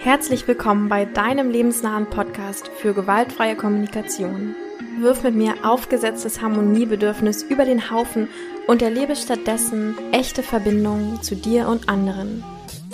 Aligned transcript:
Herzlich 0.00 0.46
willkommen 0.46 0.88
bei 0.88 1.04
deinem 1.04 1.50
lebensnahen 1.50 2.08
Podcast 2.08 2.68
für 2.68 2.94
gewaltfreie 2.94 3.56
Kommunikation. 3.56 4.54
Wirf 5.00 5.24
mit 5.24 5.34
mir 5.34 5.56
aufgesetztes 5.64 6.40
Harmoniebedürfnis 6.40 7.42
über 7.42 7.64
den 7.64 7.90
Haufen 7.90 8.28
und 8.68 8.80
erlebe 8.80 9.16
stattdessen 9.16 9.96
echte 10.12 10.44
Verbindungen 10.44 11.20
zu 11.20 11.34
dir 11.34 11.66
und 11.66 11.88
anderen. 11.88 12.44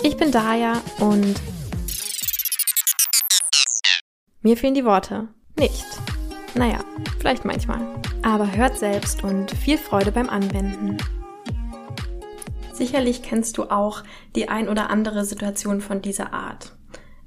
Ich 0.01 0.17
bin 0.17 0.31
Daya 0.31 0.81
und 0.99 1.35
mir 4.41 4.57
fehlen 4.57 4.73
die 4.73 4.85
Worte. 4.85 5.27
Nicht. 5.59 5.85
Naja, 6.55 6.79
vielleicht 7.19 7.45
manchmal. 7.45 7.81
Aber 8.23 8.51
hört 8.51 8.79
selbst 8.79 9.23
und 9.23 9.51
viel 9.51 9.77
Freude 9.77 10.11
beim 10.11 10.27
Anwenden. 10.27 10.97
Sicherlich 12.73 13.21
kennst 13.21 13.59
du 13.59 13.65
auch 13.65 14.03
die 14.35 14.49
ein 14.49 14.67
oder 14.67 14.89
andere 14.89 15.23
Situation 15.23 15.81
von 15.81 16.01
dieser 16.01 16.33
Art 16.33 16.74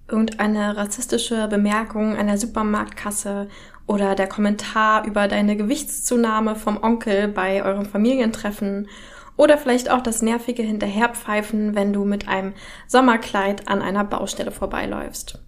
irgendeine 0.09 0.77
rassistische 0.77 1.49
Bemerkung 1.49 2.17
an 2.17 2.27
der 2.27 2.39
Supermarktkasse 2.39 3.49
oder 3.87 4.15
der 4.15 4.27
Kommentar 4.27 5.07
über 5.07 5.29
deine 5.29 5.57
Gewichtszunahme 5.57 6.57
vom 6.57 6.83
Onkel 6.83 7.29
bei 7.29 7.65
eurem 7.65 7.87
Familientreffen 7.87 8.89
oder 9.37 9.57
vielleicht 9.57 9.91
auch 9.91 10.03
das 10.03 10.21
nervige 10.21 10.63
Hinterherpfeifen, 10.63 11.75
wenn 11.75 11.93
du 11.93 12.05
mit 12.05 12.29
einem 12.29 12.55
Sommerkleid 12.87 13.69
an 13.69 13.83
einer 13.83 14.05
Baustelle 14.05 14.51
vorbeiläufst. 14.51 15.43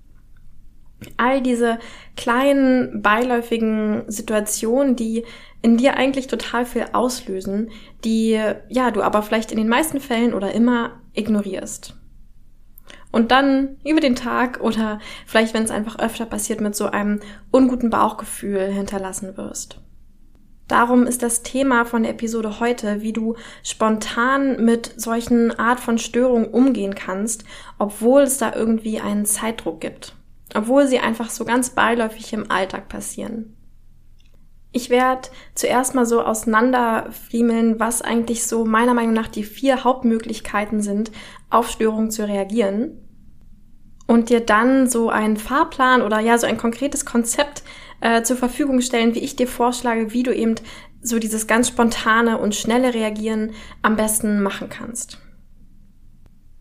All 1.16 1.40
diese 1.40 1.78
kleinen 2.16 3.02
beiläufigen 3.02 4.04
Situationen, 4.06 4.96
die 4.96 5.24
in 5.62 5.76
dir 5.76 5.96
eigentlich 5.96 6.26
total 6.26 6.66
viel 6.66 6.86
auslösen, 6.92 7.70
die 8.04 8.38
ja 8.68 8.90
du 8.90 9.02
aber 9.02 9.22
vielleicht 9.22 9.50
in 9.50 9.58
den 9.58 9.68
meisten 9.68 10.00
Fällen 10.00 10.34
oder 10.34 10.52
immer 10.52 11.00
ignorierst 11.14 11.99
und 13.12 13.30
dann 13.30 13.76
über 13.84 14.00
den 14.00 14.16
Tag 14.16 14.60
oder 14.60 15.00
vielleicht, 15.26 15.54
wenn 15.54 15.64
es 15.64 15.70
einfach 15.70 15.98
öfter 15.98 16.26
passiert, 16.26 16.60
mit 16.60 16.76
so 16.76 16.86
einem 16.86 17.20
unguten 17.50 17.90
Bauchgefühl 17.90 18.66
hinterlassen 18.66 19.36
wirst. 19.36 19.80
Darum 20.68 21.04
ist 21.04 21.24
das 21.24 21.42
Thema 21.42 21.84
von 21.84 22.04
der 22.04 22.12
Episode 22.12 22.60
heute, 22.60 23.02
wie 23.02 23.12
du 23.12 23.34
spontan 23.64 24.64
mit 24.64 24.92
solchen 25.00 25.58
Art 25.58 25.80
von 25.80 25.98
Störungen 25.98 26.48
umgehen 26.48 26.94
kannst, 26.94 27.42
obwohl 27.78 28.22
es 28.22 28.38
da 28.38 28.54
irgendwie 28.54 29.00
einen 29.00 29.26
Zeitdruck 29.26 29.80
gibt. 29.80 30.14
Obwohl 30.54 30.86
sie 30.86 31.00
einfach 31.00 31.30
so 31.30 31.44
ganz 31.44 31.70
beiläufig 31.70 32.32
im 32.32 32.52
Alltag 32.52 32.88
passieren. 32.88 33.56
Ich 34.72 34.88
werde 34.88 35.28
zuerst 35.54 35.94
mal 35.94 36.06
so 36.06 36.22
auseinanderfriemeln, 36.22 37.80
was 37.80 38.02
eigentlich 38.02 38.44
so 38.46 38.64
meiner 38.64 38.94
Meinung 38.94 39.12
nach 39.12 39.28
die 39.28 39.42
vier 39.42 39.82
Hauptmöglichkeiten 39.82 40.80
sind, 40.80 41.10
auf 41.50 41.70
Störungen 41.70 42.10
zu 42.10 42.26
reagieren. 42.26 42.98
Und 44.06 44.28
dir 44.28 44.40
dann 44.40 44.88
so 44.88 45.10
einen 45.10 45.36
Fahrplan 45.36 46.02
oder 46.02 46.20
ja, 46.20 46.38
so 46.38 46.46
ein 46.46 46.56
konkretes 46.56 47.04
Konzept 47.04 47.62
äh, 48.00 48.22
zur 48.22 48.36
Verfügung 48.36 48.80
stellen, 48.80 49.14
wie 49.14 49.20
ich 49.20 49.36
dir 49.36 49.46
vorschlage, 49.46 50.12
wie 50.12 50.22
du 50.22 50.34
eben 50.34 50.56
so 51.02 51.18
dieses 51.18 51.46
ganz 51.46 51.68
spontane 51.68 52.38
und 52.38 52.54
schnelle 52.54 52.94
Reagieren 52.94 53.52
am 53.82 53.96
besten 53.96 54.42
machen 54.42 54.68
kannst. 54.68 55.18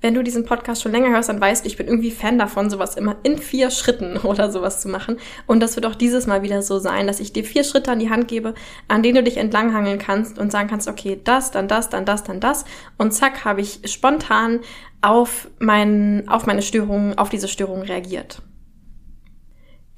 Wenn 0.01 0.13
du 0.13 0.23
diesen 0.23 0.45
Podcast 0.45 0.81
schon 0.81 0.93
länger 0.93 1.09
hörst, 1.09 1.27
dann 1.27 1.41
weißt 1.41 1.63
du, 1.63 1.67
ich 1.67 1.75
bin 1.75 1.87
irgendwie 1.87 2.11
Fan 2.11 2.39
davon, 2.39 2.69
sowas 2.69 2.95
immer 2.95 3.17
in 3.23 3.37
vier 3.37 3.69
Schritten 3.69 4.17
oder 4.23 4.51
sowas 4.51 4.79
zu 4.79 4.87
machen. 4.87 5.17
Und 5.45 5.59
das 5.59 5.75
wird 5.75 5.85
auch 5.85 5.95
dieses 5.95 6.27
Mal 6.27 6.41
wieder 6.41 6.61
so 6.61 6.79
sein, 6.79 7.07
dass 7.07 7.19
ich 7.19 7.33
dir 7.33 7.43
vier 7.43 7.63
Schritte 7.63 7.91
an 7.91 7.99
die 7.99 8.09
Hand 8.09 8.27
gebe, 8.27 8.53
an 8.87 9.03
denen 9.03 9.15
du 9.15 9.23
dich 9.23 9.37
entlanghangeln 9.37 9.99
kannst 9.99 10.39
und 10.39 10.51
sagen 10.51 10.69
kannst, 10.69 10.87
okay, 10.87 11.19
das, 11.23 11.51
dann 11.51 11.67
das, 11.67 11.89
dann 11.89 12.05
das, 12.05 12.23
dann 12.23 12.39
das. 12.39 12.65
Und 12.97 13.13
zack, 13.13 13.43
habe 13.45 13.61
ich 13.61 13.81
spontan 13.85 14.59
auf, 15.01 15.49
mein, 15.59 16.27
auf 16.27 16.45
meine 16.45 16.61
Störungen, 16.61 17.17
auf 17.17 17.29
diese 17.29 17.47
Störungen 17.47 17.83
reagiert. 17.83 18.41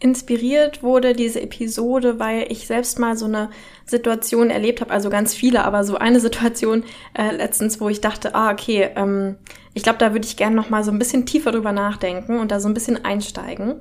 Inspiriert 0.02 0.82
wurde 0.82 1.14
diese 1.14 1.42
Episode, 1.42 2.20
weil 2.20 2.52
ich 2.52 2.66
selbst 2.66 2.98
mal 2.98 3.16
so 3.16 3.26
eine 3.26 3.52
Situation 3.86 4.50
erlebt 4.50 4.82
habe, 4.82 4.90
also 4.90 5.12
ganz 5.12 5.36
viele, 5.36 5.64
aber 5.64 5.84
so 5.84 5.96
eine 5.96 6.20
Situation 6.20 6.84
äh, 7.14 7.36
letztens, 7.36 7.80
wo 7.80 7.88
ich 7.88 8.02
dachte, 8.02 8.34
ah, 8.34 8.52
okay, 8.52 8.90
ähm, 8.96 9.36
ich 9.76 9.84
glaube, 9.84 10.00
da 10.00 10.12
würde 10.12 10.26
ich 10.26 10.38
gerne 10.38 10.56
noch 10.56 10.72
mal 10.72 10.84
so 10.84 10.90
ein 10.90 10.98
bisschen 10.98 11.28
tiefer 11.28 11.52
drüber 11.52 11.72
nachdenken 11.72 12.40
und 12.40 12.50
da 12.50 12.60
so 12.60 12.68
ein 12.68 12.74
bisschen 12.74 13.06
einsteigen. 13.06 13.76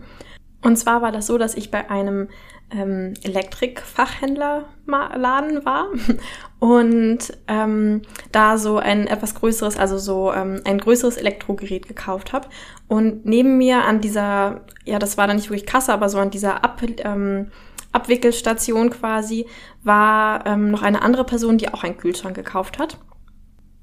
Und 0.60 0.76
zwar 0.76 1.00
war 1.00 1.10
das 1.10 1.26
so, 1.26 1.38
dass 1.38 1.54
ich 1.54 1.70
bei 1.70 1.88
einem 1.88 2.28
ähm, 2.70 3.14
Elektrikfachhändlerladen 3.22 5.64
war 5.64 5.86
und 6.58 7.18
ähm, 7.48 8.02
da 8.32 8.58
so 8.58 8.78
ein 8.78 9.06
etwas 9.06 9.34
größeres, 9.34 9.76
also 9.76 9.98
so 9.98 10.32
ähm, 10.32 10.60
ein 10.64 10.78
größeres 10.78 11.16
Elektrogerät 11.16 11.88
gekauft 11.88 12.32
habe. 12.32 12.48
Und 12.88 13.26
neben 13.26 13.58
mir 13.58 13.84
an 13.84 14.00
dieser, 14.00 14.62
ja, 14.84 14.98
das 14.98 15.16
war 15.16 15.26
dann 15.26 15.36
nicht 15.36 15.50
wirklich 15.50 15.66
Kasse, 15.66 15.92
aber 15.92 16.08
so 16.08 16.18
an 16.18 16.30
dieser 16.30 16.64
Ab, 16.64 16.80
ähm, 16.82 17.50
Abwickelstation 17.92 18.90
quasi, 18.90 19.46
war 19.82 20.46
ähm, 20.46 20.70
noch 20.70 20.82
eine 20.82 21.02
andere 21.02 21.24
Person, 21.24 21.58
die 21.58 21.72
auch 21.72 21.84
einen 21.84 21.98
Kühlschrank 21.98 22.36
gekauft 22.36 22.78
hat. 22.78 22.98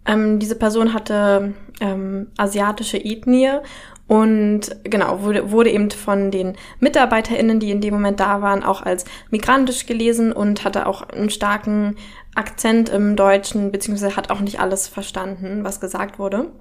Ähm, 0.05 0.39
diese 0.39 0.55
Person 0.55 0.93
hatte 0.93 1.53
ähm, 1.81 2.31
asiatische 2.37 2.97
Ethnie 2.97 3.59
und 4.07 4.61
genau, 4.85 5.21
wurde, 5.21 5.51
wurde 5.51 5.69
eben 5.69 5.91
von 5.91 6.31
den 6.31 6.53
MitarbeiterInnen, 6.79 7.59
die 7.59 7.71
in 7.71 7.81
dem 7.81 7.93
Moment 7.93 8.19
da 8.19 8.41
waren, 8.41 8.63
auch 8.63 8.81
als 8.81 9.03
migrantisch 9.31 9.85
gelesen 9.85 10.31
und 10.31 10.63
hatte 10.63 10.87
auch 10.87 11.09
einen 11.09 11.29
starken 11.29 11.97
Akzent 12.33 12.89
im 12.89 13.17
Deutschen, 13.17 13.71
beziehungsweise 13.71 14.15
hat 14.15 14.31
auch 14.31 14.39
nicht 14.39 14.61
alles 14.61 14.87
verstanden, 14.87 15.63
was 15.63 15.81
gesagt 15.81 16.19
wurde. 16.19 16.51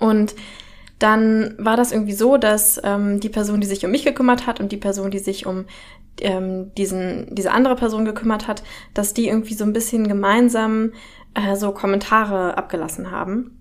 Und 0.00 0.34
dann 0.98 1.54
war 1.58 1.76
das 1.76 1.92
irgendwie 1.92 2.14
so, 2.14 2.38
dass 2.38 2.80
ähm, 2.82 3.20
die 3.20 3.28
Person, 3.28 3.60
die 3.60 3.66
sich 3.66 3.84
um 3.84 3.90
mich 3.90 4.04
gekümmert 4.04 4.46
hat 4.46 4.58
und 4.58 4.72
die 4.72 4.78
Person, 4.78 5.10
die 5.10 5.18
sich 5.18 5.46
um 5.46 5.66
ähm, 6.20 6.74
diesen, 6.74 7.34
diese 7.34 7.52
andere 7.52 7.76
Person 7.76 8.04
gekümmert 8.04 8.48
hat, 8.48 8.64
dass 8.94 9.14
die 9.14 9.28
irgendwie 9.28 9.54
so 9.54 9.64
ein 9.64 9.74
bisschen 9.74 10.08
gemeinsam 10.08 10.92
äh, 11.34 11.54
so 11.54 11.70
Kommentare 11.72 12.56
abgelassen 12.56 13.10
haben. 13.10 13.60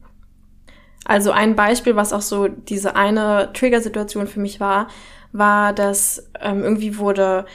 Also 1.06 1.32
ein 1.32 1.56
Beispiel, 1.56 1.96
was 1.96 2.12
auch 2.12 2.22
so 2.22 2.48
diese 2.48 2.96
eine 2.96 3.52
Trigger-Situation 3.54 4.28
für 4.28 4.40
mich 4.40 4.60
war, 4.60 4.88
war, 5.32 5.72
dass 5.72 6.30
ähm, 6.42 6.64
irgendwie 6.64 6.98
wurde 6.98 7.46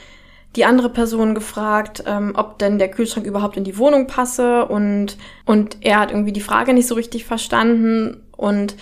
die 0.55 0.65
andere 0.65 0.89
Person 0.89 1.35
gefragt, 1.35 2.03
ähm, 2.07 2.33
ob 2.35 2.59
denn 2.59 2.79
der 2.79 2.89
Kühlschrank 2.89 3.25
überhaupt 3.25 3.57
in 3.57 3.63
die 3.63 3.77
Wohnung 3.77 4.07
passe 4.07 4.65
und, 4.65 5.17
und 5.45 5.77
er 5.81 5.99
hat 5.99 6.11
irgendwie 6.11 6.33
die 6.33 6.41
Frage 6.41 6.73
nicht 6.73 6.87
so 6.87 6.95
richtig 6.95 7.25
verstanden 7.25 8.23
und 8.35 8.75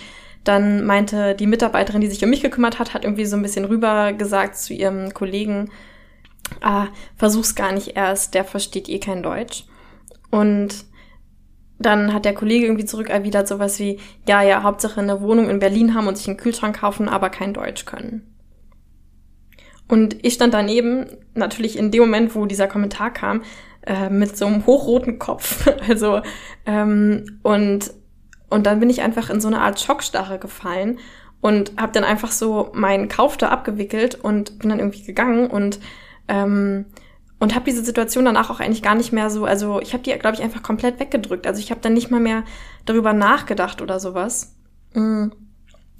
dann 0.44 0.84
meinte 0.84 1.34
die 1.34 1.46
Mitarbeiterin, 1.46 2.00
die 2.00 2.08
sich 2.08 2.24
um 2.24 2.30
mich 2.30 2.42
gekümmert 2.42 2.78
hat, 2.78 2.94
hat 2.94 3.04
irgendwie 3.04 3.26
so 3.26 3.36
ein 3.36 3.42
bisschen 3.42 3.66
rüber 3.66 4.12
gesagt 4.12 4.56
zu 4.56 4.72
ihrem 4.72 5.12
Kollegen, 5.14 5.70
ah, 6.60 6.86
versuch's 7.16 7.54
gar 7.54 7.72
nicht 7.72 7.96
erst, 7.96 8.34
der 8.34 8.44
versteht 8.44 8.88
eh 8.88 8.98
kein 8.98 9.22
Deutsch. 9.22 9.64
Und 10.30 10.86
dann 11.80 12.12
hat 12.12 12.26
der 12.26 12.34
Kollege 12.34 12.66
irgendwie 12.66 12.84
zurückerwidert 12.84 13.48
sowas 13.48 13.78
wie, 13.78 13.98
ja, 14.28 14.42
ja, 14.42 14.62
Hauptsache 14.62 15.00
eine 15.00 15.22
Wohnung 15.22 15.48
in 15.48 15.58
Berlin 15.58 15.94
haben 15.94 16.06
und 16.06 16.16
sich 16.16 16.28
einen 16.28 16.36
Kühlschrank 16.36 16.78
kaufen, 16.78 17.08
aber 17.08 17.30
kein 17.30 17.54
Deutsch 17.54 17.86
können. 17.86 18.26
Und 19.88 20.24
ich 20.24 20.34
stand 20.34 20.52
daneben, 20.52 21.06
natürlich 21.34 21.78
in 21.78 21.90
dem 21.90 22.02
Moment, 22.02 22.34
wo 22.34 22.44
dieser 22.44 22.68
Kommentar 22.68 23.10
kam, 23.10 23.42
äh, 23.86 24.10
mit 24.10 24.36
so 24.36 24.44
einem 24.44 24.66
hochroten 24.66 25.18
Kopf. 25.18 25.68
also, 25.88 26.20
ähm, 26.66 27.40
und, 27.42 27.90
und 28.50 28.66
dann 28.66 28.78
bin 28.78 28.90
ich 28.90 29.00
einfach 29.00 29.30
in 29.30 29.40
so 29.40 29.48
eine 29.48 29.62
Art 29.62 29.80
Schockstarre 29.80 30.38
gefallen 30.38 30.98
und 31.40 31.72
habe 31.80 31.92
dann 31.92 32.04
einfach 32.04 32.30
so 32.30 32.70
meinen 32.74 33.08
Kauf 33.08 33.38
da 33.38 33.48
abgewickelt 33.48 34.16
und 34.22 34.58
bin 34.58 34.68
dann 34.68 34.80
irgendwie 34.80 35.02
gegangen 35.02 35.46
und 35.46 35.80
ähm, 36.28 36.84
und 37.40 37.54
habe 37.54 37.64
diese 37.64 37.82
Situation 37.82 38.26
danach 38.26 38.50
auch 38.50 38.60
eigentlich 38.60 38.82
gar 38.82 38.94
nicht 38.94 39.12
mehr 39.12 39.30
so, 39.30 39.46
also 39.46 39.80
ich 39.80 39.94
habe 39.94 40.04
die, 40.04 40.12
glaube 40.12 40.36
ich, 40.36 40.42
einfach 40.42 40.62
komplett 40.62 41.00
weggedrückt. 41.00 41.46
Also 41.46 41.58
ich 41.58 41.70
habe 41.70 41.80
dann 41.80 41.94
nicht 41.94 42.10
mal 42.10 42.20
mehr 42.20 42.44
darüber 42.84 43.12
nachgedacht 43.12 43.82
oder 43.82 43.98
sowas. 43.98 44.54
Mm. 44.92 45.28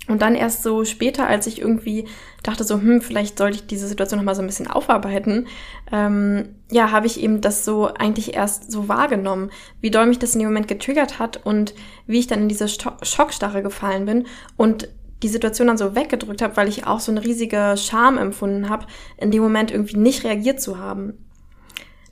Und 0.08 0.22
dann 0.22 0.34
erst 0.34 0.62
so 0.62 0.84
später, 0.84 1.26
als 1.26 1.46
ich 1.46 1.60
irgendwie 1.60 2.06
dachte 2.42 2.64
so, 2.64 2.80
hm, 2.80 3.00
vielleicht 3.00 3.38
sollte 3.38 3.56
ich 3.56 3.66
diese 3.66 3.86
Situation 3.86 4.18
noch 4.18 4.24
mal 4.24 4.34
so 4.34 4.42
ein 4.42 4.46
bisschen 4.46 4.66
aufarbeiten, 4.66 5.46
ähm, 5.92 6.56
ja, 6.70 6.90
habe 6.90 7.06
ich 7.06 7.20
eben 7.20 7.40
das 7.40 7.64
so 7.64 7.86
eigentlich 7.86 8.34
erst 8.34 8.72
so 8.72 8.88
wahrgenommen, 8.88 9.50
wie 9.80 9.90
doll 9.90 10.06
mich 10.06 10.18
das 10.18 10.34
in 10.34 10.40
dem 10.40 10.48
Moment 10.48 10.68
getriggert 10.68 11.18
hat 11.18 11.44
und 11.44 11.74
wie 12.06 12.18
ich 12.18 12.26
dann 12.26 12.42
in 12.42 12.48
diese 12.48 12.66
Schockstarre 12.68 13.62
gefallen 13.62 14.06
bin 14.06 14.26
und 14.56 14.88
die 15.22 15.28
Situation 15.28 15.68
dann 15.68 15.78
so 15.78 15.94
weggedrückt 15.94 16.42
habe, 16.42 16.56
weil 16.56 16.68
ich 16.68 16.86
auch 16.86 17.00
so 17.00 17.12
eine 17.12 17.22
riesige 17.22 17.74
Scham 17.76 18.18
empfunden 18.18 18.68
habe, 18.68 18.86
in 19.16 19.30
dem 19.30 19.42
Moment 19.42 19.70
irgendwie 19.70 19.98
nicht 19.98 20.24
reagiert 20.24 20.60
zu 20.60 20.78
haben. 20.78 21.29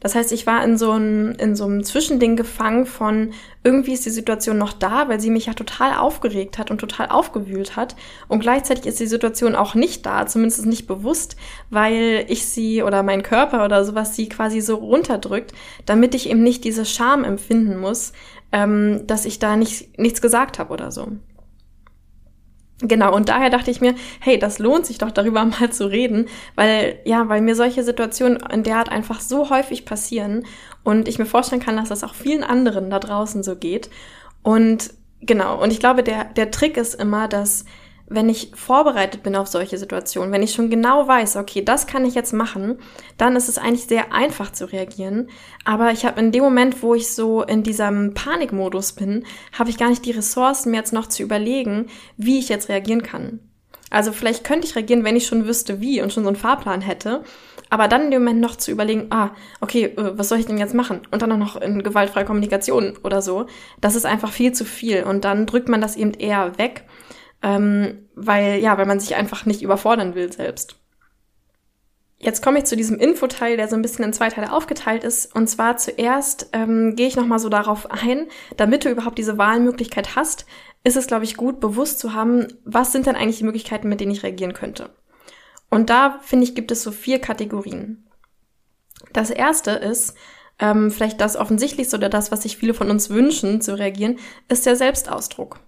Das 0.01 0.15
heißt, 0.15 0.33
ich 0.33 0.47
war 0.47 0.63
in 0.65 0.79
so, 0.79 0.93
einem, 0.93 1.85
Zwischending 1.85 2.37
gefangen 2.37 2.87
von, 2.87 3.33
irgendwie 3.65 3.93
ist 3.93 4.07
die 4.07 4.11
Situation 4.11 4.57
noch 4.57 4.73
da, 4.73 5.09
weil 5.09 5.21
sie 5.21 5.31
mich 5.31 5.47
ja 5.47 5.55
total 5.55 5.95
aufgeregt 5.99 6.59
hat 6.59 6.71
und 6.71 6.79
total 6.79 7.09
aufgewühlt 7.09 7.77
hat. 7.77 7.97
Und 8.29 8.41
gleichzeitig 8.41 8.87
ist 8.87 9.01
die 9.01 9.07
Situation 9.07 9.57
auch 9.57 9.75
nicht 9.75 10.07
da, 10.07 10.27
zumindest 10.27 10.67
nicht 10.67 10.87
bewusst, 10.87 11.37
weil 11.71 12.25
ich 12.29 12.47
sie 12.47 12.83
oder 12.83 13.03
mein 13.03 13.23
Körper 13.23 13.65
oder 13.65 13.85
sowas 13.85 14.15
sie 14.15 14.29
quasi 14.29 14.61
so 14.61 14.77
runterdrückt, 14.77 15.53
damit 15.87 16.15
ich 16.15 16.31
eben 16.31 16.43
nicht 16.43 16.65
diese 16.65 16.85
Scham 16.85 17.25
empfinden 17.25 17.79
muss, 17.79 18.13
ähm, 18.53 19.07
dass 19.07 19.25
ich 19.25 19.39
da 19.39 19.57
nicht, 19.57 19.99
nichts 19.99 20.23
gesagt 20.23 20.59
habe 20.59 20.73
oder 20.73 20.93
so. 20.93 21.09
Genau, 22.81 23.15
und 23.15 23.29
daher 23.29 23.51
dachte 23.51 23.73
ich 23.73 23.81
mir, 23.81 23.97
hey, 24.21 24.39
das 24.39 24.61
lohnt 24.61 24.87
sich 24.87 24.99
doch 24.99 25.11
darüber 25.11 25.45
mal 25.61 25.71
zu 25.71 25.87
reden, 25.87 26.27
weil, 26.55 27.01
ja, 27.05 27.29
weil 27.29 27.41
mir 27.41 27.57
solche 27.57 27.83
Situationen 27.83 28.39
in 28.53 28.63
der 28.63 28.77
Art 28.77 28.89
einfach 28.89 29.21
so 29.21 29.51
häufig 29.51 29.85
passieren 29.85 30.45
und 30.85 31.09
ich 31.09 31.19
mir 31.19 31.27
vorstellen 31.27 31.63
kann, 31.63 31.77
dass 31.77 31.89
das 31.89 32.05
auch 32.05 32.15
vielen 32.15 32.45
anderen 32.45 32.91
da 32.91 33.01
draußen 33.01 33.43
so 33.43 33.57
geht. 33.57 33.91
Und 34.43 34.91
genau, 35.21 35.61
und 35.61 35.73
ich 35.73 35.81
glaube, 35.81 36.03
der, 36.05 36.25
der 36.25 36.51
Trick 36.51 36.77
ist 36.77 36.95
immer, 36.95 37.27
dass 37.27 37.65
wenn 38.11 38.29
ich 38.29 38.53
vorbereitet 38.55 39.23
bin 39.23 39.37
auf 39.37 39.49
solche 39.49 39.77
Situationen, 39.77 40.33
wenn 40.33 40.43
ich 40.43 40.53
schon 40.53 40.71
genau 40.71 41.07
weiß, 41.07 41.37
okay, 41.37 41.63
das 41.63 41.87
kann 41.87 42.07
ich 42.07 42.15
jetzt 42.15 42.33
machen, 42.33 42.79
dann 43.19 43.37
ist 43.37 43.49
es 43.49 43.59
eigentlich 43.59 43.85
sehr 43.85 44.13
einfach 44.13 44.51
zu 44.53 44.71
reagieren. 44.73 45.29
Aber 45.65 45.93
ich 45.93 46.07
habe 46.07 46.21
in 46.21 46.33
dem 46.33 46.43
Moment, 46.43 46.83
wo 46.83 46.95
ich 46.95 47.09
so 47.09 47.43
in 47.43 47.63
diesem 47.63 48.15
Panikmodus 48.15 48.93
bin, 48.93 49.25
habe 49.59 49.71
ich 49.71 49.79
gar 49.79 49.91
nicht 49.91 50.05
die 50.07 50.13
Ressourcen, 50.13 50.71
mir 50.71 50.79
jetzt 50.79 50.93
noch 50.93 51.09
zu 51.09 51.23
überlegen, 51.23 51.87
wie 52.17 52.39
ich 52.39 52.49
jetzt 52.49 52.69
reagieren 52.69 53.03
kann. 53.03 53.41
Also 53.91 54.13
vielleicht 54.13 54.45
könnte 54.45 54.67
ich 54.67 54.77
reagieren, 54.77 55.05
wenn 55.05 55.17
ich 55.17 55.27
schon 55.27 55.47
wüsste, 55.47 55.81
wie 55.81 56.03
und 56.03 56.13
schon 56.13 56.25
so 56.25 56.29
einen 56.29 56.37
Fahrplan 56.37 56.81
hätte. 56.81 57.23
Aber 57.71 57.89
dann 57.89 58.05
in 58.05 58.11
dem 58.11 58.23
Moment 58.23 58.41
noch 58.41 58.57
zu 58.57 58.71
überlegen, 58.71 59.09
ah, 59.11 59.31
okay, 59.61 59.85
äh, 59.85 60.19
was 60.19 60.31
soll 60.31 60.39
ich 60.39 60.47
denn 60.47 60.59
jetzt 60.59 60.75
machen? 60.75 61.03
Und 61.11 61.21
dann 61.21 61.33
auch 61.33 61.39
noch 61.39 61.61
in 61.61 61.83
gewaltfreie 61.83 62.25
Kommunikation 62.25 62.97
oder 63.03 63.21
so. 63.21 63.47
Das 63.81 63.95
ist 63.95 64.07
einfach 64.07 64.33
viel 64.33 64.53
zu 64.53 64.65
viel. 64.65 65.03
Und 65.03 65.25
dann 65.25 65.45
drückt 65.45 65.69
man 65.69 65.83
das 65.83 65.97
eben 65.97 66.15
eher 66.15 66.57
weg 66.59 66.85
ähm, 67.43 68.09
weil 68.15 68.59
ja, 68.59 68.77
weil 68.79 68.87
man 68.87 69.01
sich 69.01 69.15
einfach 69.15 69.47
nicht 69.47 69.63
überfordern 69.63 70.15
will 70.15 70.33
selbst. 70.33 70.77
Jetzt 72.21 72.43
komme 72.43 72.59
ich 72.59 72.65
zu 72.65 72.77
diesem 72.77 72.99
Infoteil, 72.99 73.57
der 73.57 73.69
so 73.69 73.77
ein 73.77 73.83
bisschen 73.83 74.05
in 74.05 74.13
zwei 74.13 74.29
Teile 74.29 74.53
aufgeteilt 74.53 75.05
ist. 75.05 75.33
Und 75.37 75.49
zwar 75.49 75.77
zuerst 75.77 76.51
ähm, 76.53 76.97
gehe 76.97 77.07
ich 77.07 77.15
nochmal 77.15 77.39
so 77.39 77.49
darauf 77.49 77.91
ein, 77.93 78.27
damit 78.57 78.85
du 78.85 78.91
überhaupt 78.91 79.19
diese 79.19 79.39
Wahlmöglichkeit 79.39 80.17
hast, 80.17 80.45
ist 80.83 80.97
es, 80.97 81.07
glaube 81.07 81.25
ich, 81.25 81.37
gut, 81.37 81.61
bewusst 81.61 82.01
zu 82.01 82.15
haben, 82.15 82.49
was 82.65 82.91
sind 82.91 83.07
denn 83.07 83.15
eigentlich 83.15 83.39
die 83.39 83.45
Möglichkeiten, 83.45 83.89
mit 83.89 84.01
denen 84.01 84.11
ich 84.11 84.25
reagieren 84.25 84.53
könnte. 84.53 84.91
Und 85.71 85.91
da, 85.91 86.19
finde 86.23 86.45
ich, 86.45 86.57
gibt 86.57 86.73
es 86.73 86.83
so 86.83 86.91
vier 86.91 87.21
Kategorien. 87.21 88.09
Das 89.13 89.31
erste 89.31 89.73
ist, 89.73 90.15
ähm, 90.59 90.91
vielleicht 90.91 91.21
das 91.21 91.37
offensichtlichste 91.37 91.97
oder 91.97 92.09
das, 92.09 92.33
was 92.33 92.43
sich 92.43 92.57
viele 92.57 92.75
von 92.75 92.91
uns 92.91 93.11
wünschen 93.11 93.61
zu 93.61 93.79
reagieren, 93.79 94.19
ist 94.49 94.67
der 94.67 94.75
Selbstausdruck. 94.75 95.61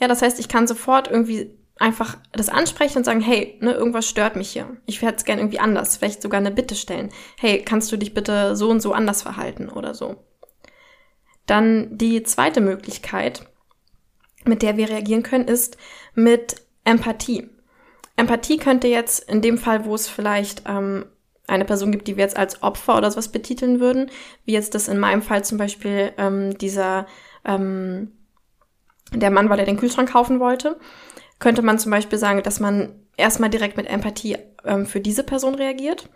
Ja, 0.00 0.08
das 0.08 0.22
heißt, 0.22 0.40
ich 0.40 0.48
kann 0.48 0.66
sofort 0.66 1.08
irgendwie 1.08 1.56
einfach 1.80 2.18
das 2.32 2.48
ansprechen 2.48 2.98
und 2.98 3.04
sagen, 3.04 3.20
hey, 3.20 3.58
ne, 3.60 3.72
irgendwas 3.72 4.08
stört 4.08 4.36
mich 4.36 4.50
hier. 4.50 4.76
Ich 4.86 5.00
hätte 5.02 5.16
es 5.16 5.24
gerne 5.24 5.40
irgendwie 5.40 5.60
anders. 5.60 5.96
Vielleicht 5.96 6.22
sogar 6.22 6.38
eine 6.38 6.50
Bitte 6.50 6.74
stellen. 6.74 7.10
Hey, 7.38 7.62
kannst 7.62 7.90
du 7.90 7.96
dich 7.96 8.14
bitte 8.14 8.54
so 8.54 8.70
und 8.70 8.80
so 8.80 8.92
anders 8.92 9.22
verhalten 9.22 9.68
oder 9.68 9.94
so. 9.94 10.16
Dann 11.46 11.96
die 11.96 12.22
zweite 12.22 12.60
Möglichkeit, 12.60 13.46
mit 14.44 14.62
der 14.62 14.76
wir 14.76 14.88
reagieren 14.88 15.22
können, 15.22 15.48
ist 15.48 15.78
mit 16.14 16.56
Empathie. 16.84 17.48
Empathie 18.16 18.58
könnte 18.58 18.88
jetzt 18.88 19.28
in 19.30 19.40
dem 19.40 19.56
Fall, 19.56 19.86
wo 19.86 19.94
es 19.94 20.06
vielleicht 20.08 20.64
ähm, 20.66 21.06
eine 21.46 21.64
Person 21.64 21.92
gibt, 21.92 22.08
die 22.08 22.16
wir 22.16 22.24
jetzt 22.24 22.36
als 22.36 22.62
Opfer 22.62 22.98
oder 22.98 23.10
sowas 23.10 23.32
betiteln 23.32 23.80
würden, 23.80 24.10
wie 24.44 24.52
jetzt 24.52 24.74
das 24.74 24.88
in 24.88 24.98
meinem 24.98 25.22
Fall 25.22 25.44
zum 25.44 25.58
Beispiel 25.58 26.12
ähm, 26.18 26.56
dieser 26.58 27.06
ähm, 27.44 28.12
der 29.12 29.30
Mann, 29.30 29.50
weil 29.50 29.58
er 29.58 29.64
den 29.66 29.76
Kühlschrank 29.76 30.10
kaufen 30.10 30.40
wollte, 30.40 30.78
könnte 31.38 31.62
man 31.62 31.78
zum 31.78 31.90
Beispiel 31.90 32.18
sagen, 32.18 32.42
dass 32.42 32.60
man 32.60 32.94
erstmal 33.16 33.50
direkt 33.50 33.76
mit 33.76 33.88
Empathie 33.88 34.38
ähm, 34.64 34.86
für 34.86 35.00
diese 35.00 35.24
Person 35.24 35.54
reagiert. 35.54 36.08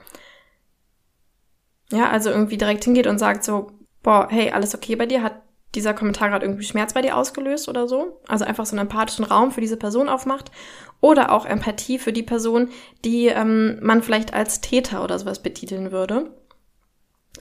Ja, 1.91 2.11
also 2.11 2.31
irgendwie 2.31 2.57
direkt 2.57 2.85
hingeht 2.85 3.07
und 3.07 3.19
sagt 3.19 3.45
so, 3.45 3.73
boah, 4.03 4.29
hey, 4.31 4.51
alles 4.51 4.75
okay 4.75 4.97
bei 4.97 5.07
dir? 5.07 5.23
Hat 5.23 5.43
dieser 5.75 5.95
Kommentar 5.95 6.29
gerade 6.29 6.47
irgendwie 6.47 6.65
Schmerz 6.65 6.95
bei 6.95 7.03
dir 7.03 7.17
ausgelöst 7.17 7.69
oder 7.69 7.89
so? 7.89 8.21
Also 8.29 8.45
einfach 8.45 8.67
so 8.67 8.77
einen 8.77 8.87
empathischen 8.87 9.25
Raum 9.25 9.51
für 9.51 9.61
diese 9.61 9.77
Person 9.77 10.09
aufmacht. 10.09 10.51
Oder 11.01 11.33
auch 11.33 11.45
Empathie 11.45 11.99
für 11.99 12.13
die 12.13 12.23
Person, 12.23 12.71
die 13.05 13.27
ähm, 13.27 13.79
man 13.83 14.03
vielleicht 14.03 14.33
als 14.33 14.61
Täter 14.61 15.05
oder 15.05 15.19
sowas 15.19 15.43
betiteln 15.43 15.93
würde. 15.93 16.31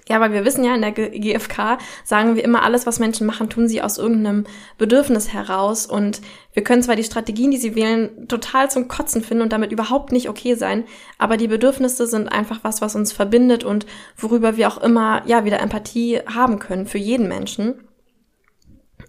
Ja, 0.09 0.19
weil 0.19 0.33
wir 0.33 0.43
wissen 0.43 0.65
ja, 0.65 0.75
in 0.75 0.81
der 0.81 0.91
GfK 0.91 1.77
sagen 2.03 2.35
wir 2.35 2.43
immer, 2.43 2.63
alles, 2.63 2.85
was 2.85 2.99
Menschen 2.99 3.25
machen, 3.25 3.49
tun 3.49 3.69
sie 3.69 3.81
aus 3.81 3.97
irgendeinem 3.97 4.45
Bedürfnis 4.77 5.31
heraus. 5.31 5.85
Und 5.85 6.21
wir 6.53 6.63
können 6.63 6.83
zwar 6.83 6.97
die 6.97 7.05
Strategien, 7.05 7.51
die 7.51 7.57
sie 7.57 7.75
wählen, 7.75 8.27
total 8.27 8.69
zum 8.69 8.89
Kotzen 8.89 9.23
finden 9.23 9.43
und 9.43 9.53
damit 9.53 9.71
überhaupt 9.71 10.11
nicht 10.11 10.27
okay 10.27 10.55
sein, 10.55 10.83
aber 11.17 11.37
die 11.37 11.47
Bedürfnisse 11.47 12.05
sind 12.07 12.27
einfach 12.27 12.59
was, 12.63 12.81
was 12.81 12.95
uns 12.95 13.13
verbindet 13.13 13.63
und 13.63 13.85
worüber 14.17 14.57
wir 14.57 14.67
auch 14.67 14.77
immer, 14.79 15.21
ja, 15.25 15.45
wieder 15.45 15.61
Empathie 15.61 16.19
haben 16.25 16.59
können 16.59 16.85
für 16.85 16.97
jeden 16.97 17.29
Menschen. 17.29 17.75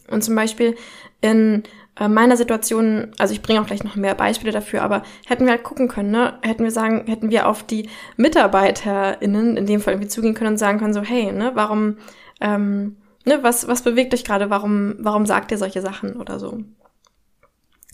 Und 0.08 0.22
zum 0.22 0.36
Beispiel 0.36 0.76
in 1.20 1.64
meiner 2.08 2.36
Situation, 2.36 3.12
also 3.18 3.32
ich 3.32 3.42
bringe 3.42 3.60
auch 3.60 3.66
gleich 3.66 3.84
noch 3.84 3.94
mehr 3.94 4.14
Beispiele 4.14 4.52
dafür, 4.52 4.82
aber 4.82 5.04
hätten 5.26 5.44
wir 5.44 5.52
halt 5.52 5.62
gucken 5.62 5.88
können, 5.88 6.10
ne? 6.10 6.38
Hätten 6.42 6.64
wir 6.64 6.72
sagen, 6.72 7.04
hätten 7.06 7.30
wir 7.30 7.48
auf 7.48 7.62
die 7.62 7.88
MitarbeiterInnen 8.16 9.56
in 9.56 9.66
dem 9.66 9.80
Fall 9.80 9.94
irgendwie 9.94 10.08
zugehen 10.08 10.34
können 10.34 10.52
und 10.52 10.58
sagen 10.58 10.78
können, 10.78 10.92
so, 10.92 11.02
hey, 11.02 11.30
ne, 11.30 11.52
warum, 11.54 11.98
ähm, 12.40 12.96
ne, 13.24 13.42
was, 13.42 13.68
was 13.68 13.82
bewegt 13.82 14.12
euch 14.12 14.24
gerade, 14.24 14.50
warum, 14.50 14.96
warum 14.98 15.24
sagt 15.24 15.52
ihr 15.52 15.58
solche 15.58 15.82
Sachen 15.82 16.16
oder 16.16 16.40
so? 16.40 16.60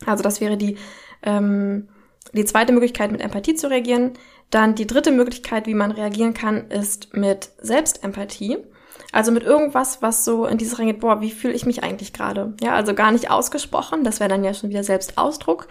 Also 0.06 0.22
das 0.22 0.40
wäre 0.40 0.56
die, 0.56 0.78
ähm, 1.22 1.88
die 2.32 2.44
zweite 2.44 2.72
Möglichkeit, 2.72 3.12
mit 3.12 3.20
Empathie 3.20 3.54
zu 3.54 3.68
reagieren. 3.68 4.12
Dann 4.50 4.74
die 4.74 4.86
dritte 4.86 5.12
Möglichkeit, 5.12 5.66
wie 5.66 5.74
man 5.74 5.90
reagieren 5.90 6.34
kann, 6.34 6.68
ist 6.70 7.14
mit 7.14 7.50
Selbstempathie. 7.60 8.58
Also 9.12 9.32
mit 9.32 9.42
irgendwas, 9.42 10.02
was 10.02 10.24
so 10.24 10.46
in 10.46 10.58
dieses 10.58 10.78
reingeht, 10.78 11.00
boah, 11.00 11.20
wie 11.20 11.30
fühle 11.30 11.54
ich 11.54 11.66
mich 11.66 11.82
eigentlich 11.82 12.12
gerade? 12.12 12.54
Ja, 12.60 12.74
also 12.74 12.94
gar 12.94 13.10
nicht 13.10 13.30
ausgesprochen, 13.30 14.04
das 14.04 14.20
wäre 14.20 14.30
dann 14.30 14.44
ja 14.44 14.54
schon 14.54 14.70
wieder 14.70 14.84
Selbstausdruck, 14.84 15.66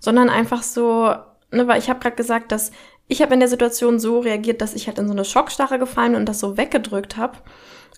sondern 0.00 0.30
einfach 0.30 0.62
so, 0.62 1.14
ne, 1.50 1.66
weil 1.66 1.78
ich 1.78 1.90
habe 1.90 2.00
gerade 2.00 2.16
gesagt, 2.16 2.50
dass 2.50 2.72
ich 3.06 3.22
habe 3.22 3.34
in 3.34 3.40
der 3.40 3.48
Situation 3.48 3.98
so 3.98 4.20
reagiert, 4.20 4.60
dass 4.60 4.74
ich 4.74 4.86
halt 4.86 4.98
in 4.98 5.06
so 5.06 5.12
eine 5.12 5.24
Schockstarre 5.24 5.78
gefallen 5.78 6.14
und 6.14 6.26
das 6.26 6.40
so 6.40 6.56
weggedrückt 6.56 7.16
habe 7.16 7.38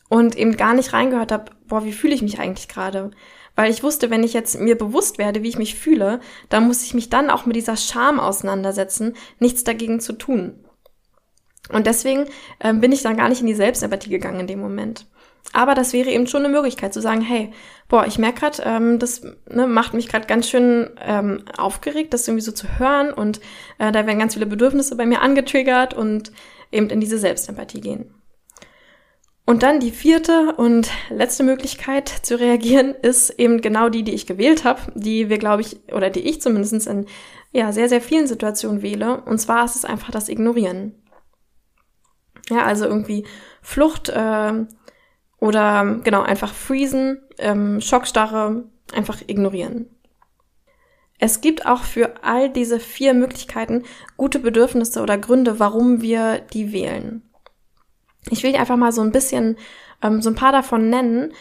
und 0.09 0.37
eben 0.37 0.57
gar 0.57 0.75
nicht 0.75 0.93
reingehört 0.93 1.33
habe, 1.33 1.53
boah, 1.67 1.85
wie 1.85 1.93
fühle 1.93 2.15
ich 2.15 2.23
mich 2.23 2.39
eigentlich 2.39 2.69
gerade? 2.69 3.11
Weil 3.57 3.71
ich 3.71 3.83
wusste, 3.83 4.11
wenn 4.11 4.25
ich 4.25 4.33
jetzt 4.33 4.59
mir 4.61 4.79
bewusst 4.79 5.19
werde, 5.19 5.43
wie 5.43 5.49
ich 5.49 5.59
mich 5.59 5.75
fühle, 5.75 6.21
dann 6.49 6.67
muss 6.67 6.85
ich 6.85 6.95
mich 6.95 7.11
dann 7.11 7.31
auch 7.31 7.47
mit 7.47 7.57
dieser 7.57 7.77
Scham 7.77 8.21
auseinandersetzen, 8.21 9.15
nichts 9.39 9.65
dagegen 9.65 10.01
zu 10.01 10.15
tun. 10.15 10.65
Und 11.69 11.87
deswegen 11.87 12.27
ähm, 12.61 12.81
bin 12.81 12.93
ich 12.93 13.03
dann 13.03 13.17
gar 13.17 13.29
nicht 13.29 13.41
in 13.41 13.47
die 13.47 13.55
Selbstempathie 13.55 14.11
gegangen 14.11 14.41
in 14.41 14.47
dem 14.47 14.61
Moment. 14.61 15.07
Aber 15.53 15.75
das 15.75 15.93
wäre 15.93 16.11
eben 16.11 16.27
schon 16.27 16.45
eine 16.45 16.53
Möglichkeit 16.53 16.95
zu 16.95 17.01
sagen, 17.01 17.23
hey, 17.23 17.53
boah, 17.89 18.07
ich 18.07 18.19
merke 18.19 18.41
gerade, 18.41 18.62
ähm, 18.65 18.99
das 18.99 19.23
ne, 19.49 19.67
macht 19.67 19.95
mich 19.95 20.09
gerade 20.09 20.27
ganz 20.27 20.49
schön 20.49 20.91
ähm, 21.01 21.45
aufgeregt, 21.57 22.15
das 22.15 22.29
irgendwie 22.29 22.45
so 22.45 22.53
zu 22.53 22.79
hören 22.79 23.12
und 23.12 23.40
äh, 23.79 23.90
da 23.90 24.07
werden 24.07 24.19
ganz 24.19 24.35
viele 24.35 24.47
Bedürfnisse 24.47 24.97
bei 24.97 25.07
mir 25.07 25.23
angetriggert 25.23 25.95
und 25.95 26.31
eben 26.71 26.88
in 26.90 27.00
diese 27.00 27.19
Selbstempathie 27.19 27.81
gehen. 27.81 28.14
Und 29.45 29.64
dann 29.64 29.81
die 29.81 29.90
vierte 29.90 30.55
und 30.57 30.88
letzte 31.09 31.43
Möglichkeit 31.43 32.09
zu 32.09 32.38
reagieren 32.38 32.95
ist 32.95 33.31
eben 33.31 33.61
genau 33.61 33.88
die, 33.88 34.05
die 34.05 34.14
ich 34.14 34.29
gewählt 34.29 34.64
habe, 34.64 34.81
die 34.95 35.29
wir, 35.29 35.38
glaube 35.38 35.62
ich, 35.62 35.81
oder 35.93 36.09
die 36.09 36.21
ich 36.21 36.40
zumindest 36.40 36.87
in 36.87 37.07
ja, 37.50 37.73
sehr, 37.73 37.88
sehr 37.88 38.00
vielen 38.00 38.29
Situationen 38.29 38.83
wähle. 38.83 39.23
Und 39.23 39.40
zwar 39.40 39.64
ist 39.64 39.75
es 39.75 39.85
einfach 39.85 40.12
das 40.12 40.29
Ignorieren. 40.29 40.95
Ja, 42.50 42.64
also 42.64 42.85
irgendwie 42.85 43.25
Flucht 43.62 44.09
äh, 44.09 44.52
oder 45.38 46.00
genau, 46.04 46.23
einfach 46.23 46.52
freezen, 46.52 47.23
ähm, 47.38 47.80
Schockstarre, 47.80 48.64
einfach 48.92 49.23
ignorieren. 49.26 49.87
Es 51.19 51.40
gibt 51.40 51.66
auch 51.66 51.83
für 51.83 52.25
all 52.25 52.50
diese 52.50 52.80
vier 52.80 53.14
Möglichkeiten 53.14 53.85
gute 54.16 54.38
Bedürfnisse 54.38 55.02
oder 55.02 55.19
Gründe, 55.19 55.59
warum 55.59 56.00
wir 56.00 56.38
die 56.38 56.73
wählen. 56.73 57.23
Ich 58.30 58.42
will 58.42 58.57
einfach 58.57 58.76
mal 58.76 58.92
so 58.92 59.02
ein 59.02 59.12
bisschen 59.12 59.57
ähm, 60.02 60.23
so 60.23 60.30
ein 60.30 60.35
paar 60.35 60.52
davon 60.52 60.88
nennen, 60.90 61.33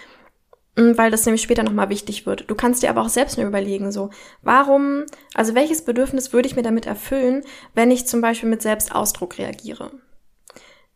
weil 0.76 1.12
das 1.12 1.26
nämlich 1.26 1.42
später 1.42 1.64
nochmal 1.64 1.90
wichtig 1.90 2.26
wird. 2.26 2.50
Du 2.50 2.56
kannst 2.56 2.84
dir 2.84 2.90
aber 2.90 3.02
auch 3.02 3.10
selbst 3.10 3.38
nur 3.38 3.48
überlegen, 3.48 3.92
so, 3.92 4.12
warum, 4.42 5.06
also 5.34 5.56
welches 5.56 5.84
Bedürfnis 5.84 6.32
würde 6.32 6.48
ich 6.48 6.56
mir 6.56 6.64
damit 6.64 6.86
erfüllen, 6.86 7.44
wenn 7.74 7.92
ich 7.92 8.06
zum 8.06 8.22
Beispiel 8.22 8.50
mit 8.50 8.62
Selbstausdruck 8.62 9.38
reagiere? 9.38 9.92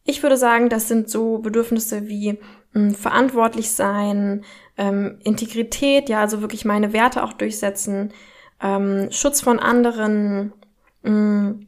Ich 0.06 0.22
würde 0.22 0.38
sagen, 0.38 0.70
das 0.70 0.88
sind 0.88 1.10
so 1.10 1.38
Bedürfnisse 1.40 2.08
wie 2.08 2.34
mh, 2.34 2.40
hm, 2.74 2.96
verantwortlich 2.96 3.72
sein, 3.72 4.44
ähm, 4.78 5.20
Integrität, 5.24 6.10
ja, 6.10 6.20
also 6.20 6.42
wirklich 6.42 6.66
meine 6.66 6.94
Werte 6.94 7.24
auch 7.24 7.34
durchsetzen, 7.34 8.14
ähm, 8.62 9.10
Schutz 9.12 9.42
von 9.42 9.60
anderen, 9.60 10.54
mh, 11.04 11.10
hm, 11.10 11.68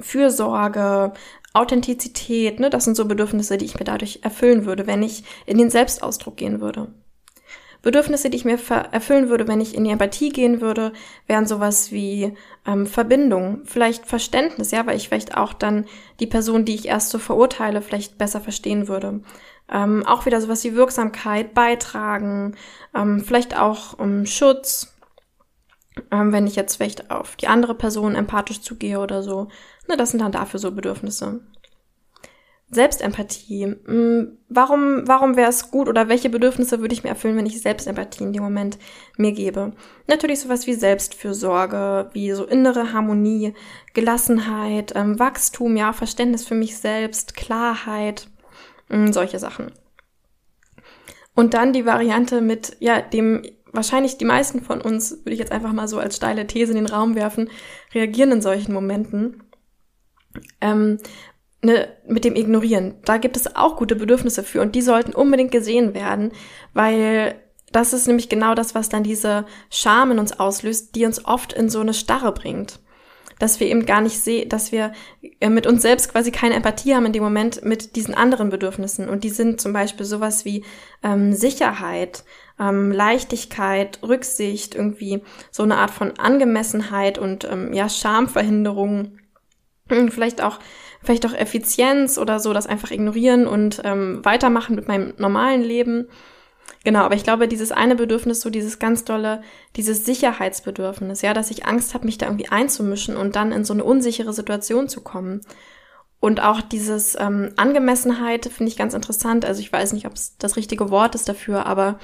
Fürsorge, 0.00 1.12
Authentizität, 1.54 2.60
ne, 2.60 2.70
das 2.70 2.84
sind 2.84 2.96
so 2.96 3.06
Bedürfnisse, 3.06 3.56
die 3.58 3.64
ich 3.64 3.78
mir 3.78 3.84
dadurch 3.84 4.20
erfüllen 4.22 4.64
würde, 4.66 4.86
wenn 4.86 5.02
ich 5.02 5.24
in 5.46 5.58
den 5.58 5.70
Selbstausdruck 5.70 6.36
gehen 6.36 6.60
würde. 6.60 6.92
Bedürfnisse, 7.82 8.28
die 8.28 8.36
ich 8.36 8.44
mir 8.44 8.58
erfüllen 8.92 9.28
würde, 9.28 9.46
wenn 9.46 9.60
ich 9.60 9.74
in 9.74 9.84
die 9.84 9.90
Empathie 9.90 10.30
gehen 10.30 10.60
würde, 10.60 10.92
wären 11.26 11.46
sowas 11.46 11.92
wie 11.92 12.34
ähm, 12.66 12.86
Verbindung, 12.86 13.62
vielleicht 13.64 14.06
Verständnis, 14.06 14.72
ja, 14.72 14.84
weil 14.86 14.96
ich 14.96 15.08
vielleicht 15.08 15.36
auch 15.36 15.52
dann 15.52 15.86
die 16.18 16.26
Person, 16.26 16.64
die 16.64 16.74
ich 16.74 16.88
erst 16.88 17.10
so 17.10 17.18
verurteile, 17.18 17.80
vielleicht 17.80 18.18
besser 18.18 18.40
verstehen 18.40 18.88
würde. 18.88 19.20
Ähm, 19.70 20.04
auch 20.06 20.26
wieder 20.26 20.40
sowas 20.40 20.64
wie 20.64 20.74
Wirksamkeit, 20.74 21.54
beitragen, 21.54 22.56
ähm, 22.94 23.20
vielleicht 23.20 23.56
auch 23.56 23.98
um 23.98 24.26
Schutz, 24.26 24.96
ähm, 26.10 26.32
wenn 26.32 26.46
ich 26.46 26.56
jetzt 26.56 26.76
vielleicht 26.76 27.10
auf 27.10 27.36
die 27.36 27.48
andere 27.48 27.74
Person 27.74 28.14
empathisch 28.14 28.60
zugehe 28.60 28.98
oder 28.98 29.22
so. 29.22 29.48
Ne, 29.88 29.96
das 29.96 30.10
sind 30.10 30.20
dann 30.20 30.32
dafür 30.32 30.58
so 30.58 30.72
Bedürfnisse. 30.72 31.40
Selbstempathie. 32.70 33.76
Hm, 33.86 34.38
warum, 34.48 35.08
warum 35.08 35.36
wäre 35.36 35.48
es 35.48 35.70
gut 35.70 35.88
oder 35.88 36.08
welche 36.08 36.28
Bedürfnisse 36.28 36.80
würde 36.80 36.92
ich 36.92 37.02
mir 37.02 37.10
erfüllen, 37.10 37.36
wenn 37.36 37.46
ich 37.46 37.62
Selbstempathie 37.62 38.24
in 38.24 38.32
dem 38.32 38.42
Moment 38.42 38.78
mir 39.16 39.32
gebe? 39.32 39.72
Natürlich 40.06 40.40
sowas 40.40 40.66
wie 40.66 40.74
Selbstfürsorge, 40.74 42.10
wie 42.12 42.32
so 42.32 42.44
innere 42.44 42.92
Harmonie, 42.92 43.54
Gelassenheit, 43.94 44.92
ähm, 44.94 45.18
Wachstum, 45.18 45.76
ja, 45.76 45.92
Verständnis 45.94 46.46
für 46.46 46.54
mich 46.54 46.76
selbst, 46.76 47.34
Klarheit, 47.36 48.28
mh, 48.88 48.96
hm, 49.06 49.12
solche 49.14 49.38
Sachen. 49.38 49.72
Und 51.34 51.54
dann 51.54 51.72
die 51.72 51.86
Variante 51.86 52.40
mit, 52.42 52.76
ja, 52.80 53.00
dem 53.00 53.42
wahrscheinlich 53.72 54.18
die 54.18 54.24
meisten 54.24 54.60
von 54.60 54.80
uns, 54.80 55.12
würde 55.24 55.32
ich 55.32 55.38
jetzt 55.38 55.52
einfach 55.52 55.72
mal 55.72 55.88
so 55.88 55.98
als 55.98 56.16
steile 56.16 56.46
These 56.46 56.72
in 56.72 56.76
den 56.76 56.86
Raum 56.86 57.14
werfen, 57.14 57.48
reagieren 57.94 58.32
in 58.32 58.42
solchen 58.42 58.72
Momenten. 58.72 59.42
Ähm, 60.60 60.98
ne, 61.62 61.88
mit 62.06 62.24
dem 62.24 62.36
Ignorieren. 62.36 62.94
Da 63.04 63.16
gibt 63.16 63.36
es 63.36 63.56
auch 63.56 63.76
gute 63.76 63.96
Bedürfnisse 63.96 64.42
für 64.42 64.60
und 64.60 64.74
die 64.74 64.82
sollten 64.82 65.14
unbedingt 65.14 65.52
gesehen 65.52 65.94
werden, 65.94 66.32
weil 66.72 67.36
das 67.72 67.92
ist 67.92 68.06
nämlich 68.06 68.28
genau 68.28 68.54
das, 68.54 68.74
was 68.74 68.88
dann 68.88 69.02
diese 69.02 69.44
Scham 69.70 70.10
in 70.12 70.18
uns 70.18 70.38
auslöst, 70.38 70.94
die 70.94 71.04
uns 71.04 71.24
oft 71.24 71.52
in 71.52 71.68
so 71.68 71.80
eine 71.80 71.94
Starre 71.94 72.32
bringt. 72.32 72.80
Dass 73.38 73.60
wir 73.60 73.68
eben 73.68 73.86
gar 73.86 74.00
nicht 74.00 74.18
sehen, 74.18 74.48
dass 74.48 74.72
wir 74.72 74.92
äh, 75.40 75.48
mit 75.48 75.66
uns 75.66 75.82
selbst 75.82 76.10
quasi 76.10 76.32
keine 76.32 76.56
Empathie 76.56 76.94
haben 76.94 77.06
in 77.06 77.12
dem 77.12 77.22
Moment 77.22 77.64
mit 77.64 77.94
diesen 77.94 78.14
anderen 78.14 78.50
Bedürfnissen. 78.50 79.08
Und 79.08 79.22
die 79.22 79.30
sind 79.30 79.60
zum 79.60 79.72
Beispiel 79.72 80.04
sowas 80.06 80.44
wie 80.44 80.64
ähm, 81.04 81.32
Sicherheit, 81.32 82.24
ähm, 82.58 82.90
Leichtigkeit, 82.90 84.00
Rücksicht, 84.02 84.74
irgendwie 84.74 85.22
so 85.52 85.62
eine 85.62 85.76
Art 85.76 85.92
von 85.92 86.18
Angemessenheit 86.18 87.18
und 87.18 87.44
ähm, 87.44 87.72
ja, 87.72 87.88
Schamverhinderung. 87.88 89.18
Vielleicht 89.88 90.42
auch 90.42 90.58
vielleicht 91.02 91.26
auch 91.26 91.34
Effizienz 91.34 92.18
oder 92.18 92.40
so, 92.40 92.52
das 92.52 92.66
einfach 92.66 92.90
ignorieren 92.90 93.46
und 93.46 93.80
ähm, 93.84 94.24
weitermachen 94.24 94.74
mit 94.74 94.88
meinem 94.88 95.14
normalen 95.18 95.62
Leben. 95.62 96.08
Genau, 96.84 97.00
aber 97.00 97.14
ich 97.14 97.24
glaube, 97.24 97.48
dieses 97.48 97.72
eine 97.72 97.96
Bedürfnis, 97.96 98.40
so 98.40 98.50
dieses 98.50 98.78
ganz 98.78 99.04
dolle, 99.04 99.42
dieses 99.76 100.04
Sicherheitsbedürfnis, 100.04 101.22
ja, 101.22 101.34
dass 101.34 101.50
ich 101.50 101.66
Angst 101.66 101.94
habe, 101.94 102.06
mich 102.06 102.18
da 102.18 102.26
irgendwie 102.26 102.48
einzumischen 102.48 103.16
und 103.16 103.36
dann 103.36 103.52
in 103.52 103.64
so 103.64 103.72
eine 103.72 103.84
unsichere 103.84 104.32
Situation 104.32 104.88
zu 104.88 105.00
kommen. 105.02 105.40
Und 106.20 106.42
auch 106.42 106.60
dieses 106.60 107.16
ähm, 107.18 107.52
Angemessenheit 107.56 108.46
finde 108.46 108.70
ich 108.70 108.76
ganz 108.76 108.94
interessant. 108.94 109.44
Also 109.44 109.60
ich 109.60 109.72
weiß 109.72 109.92
nicht, 109.92 110.06
ob 110.06 110.14
es 110.14 110.36
das 110.38 110.56
richtige 110.56 110.90
Wort 110.90 111.14
ist 111.14 111.28
dafür, 111.28 111.66
aber 111.66 111.98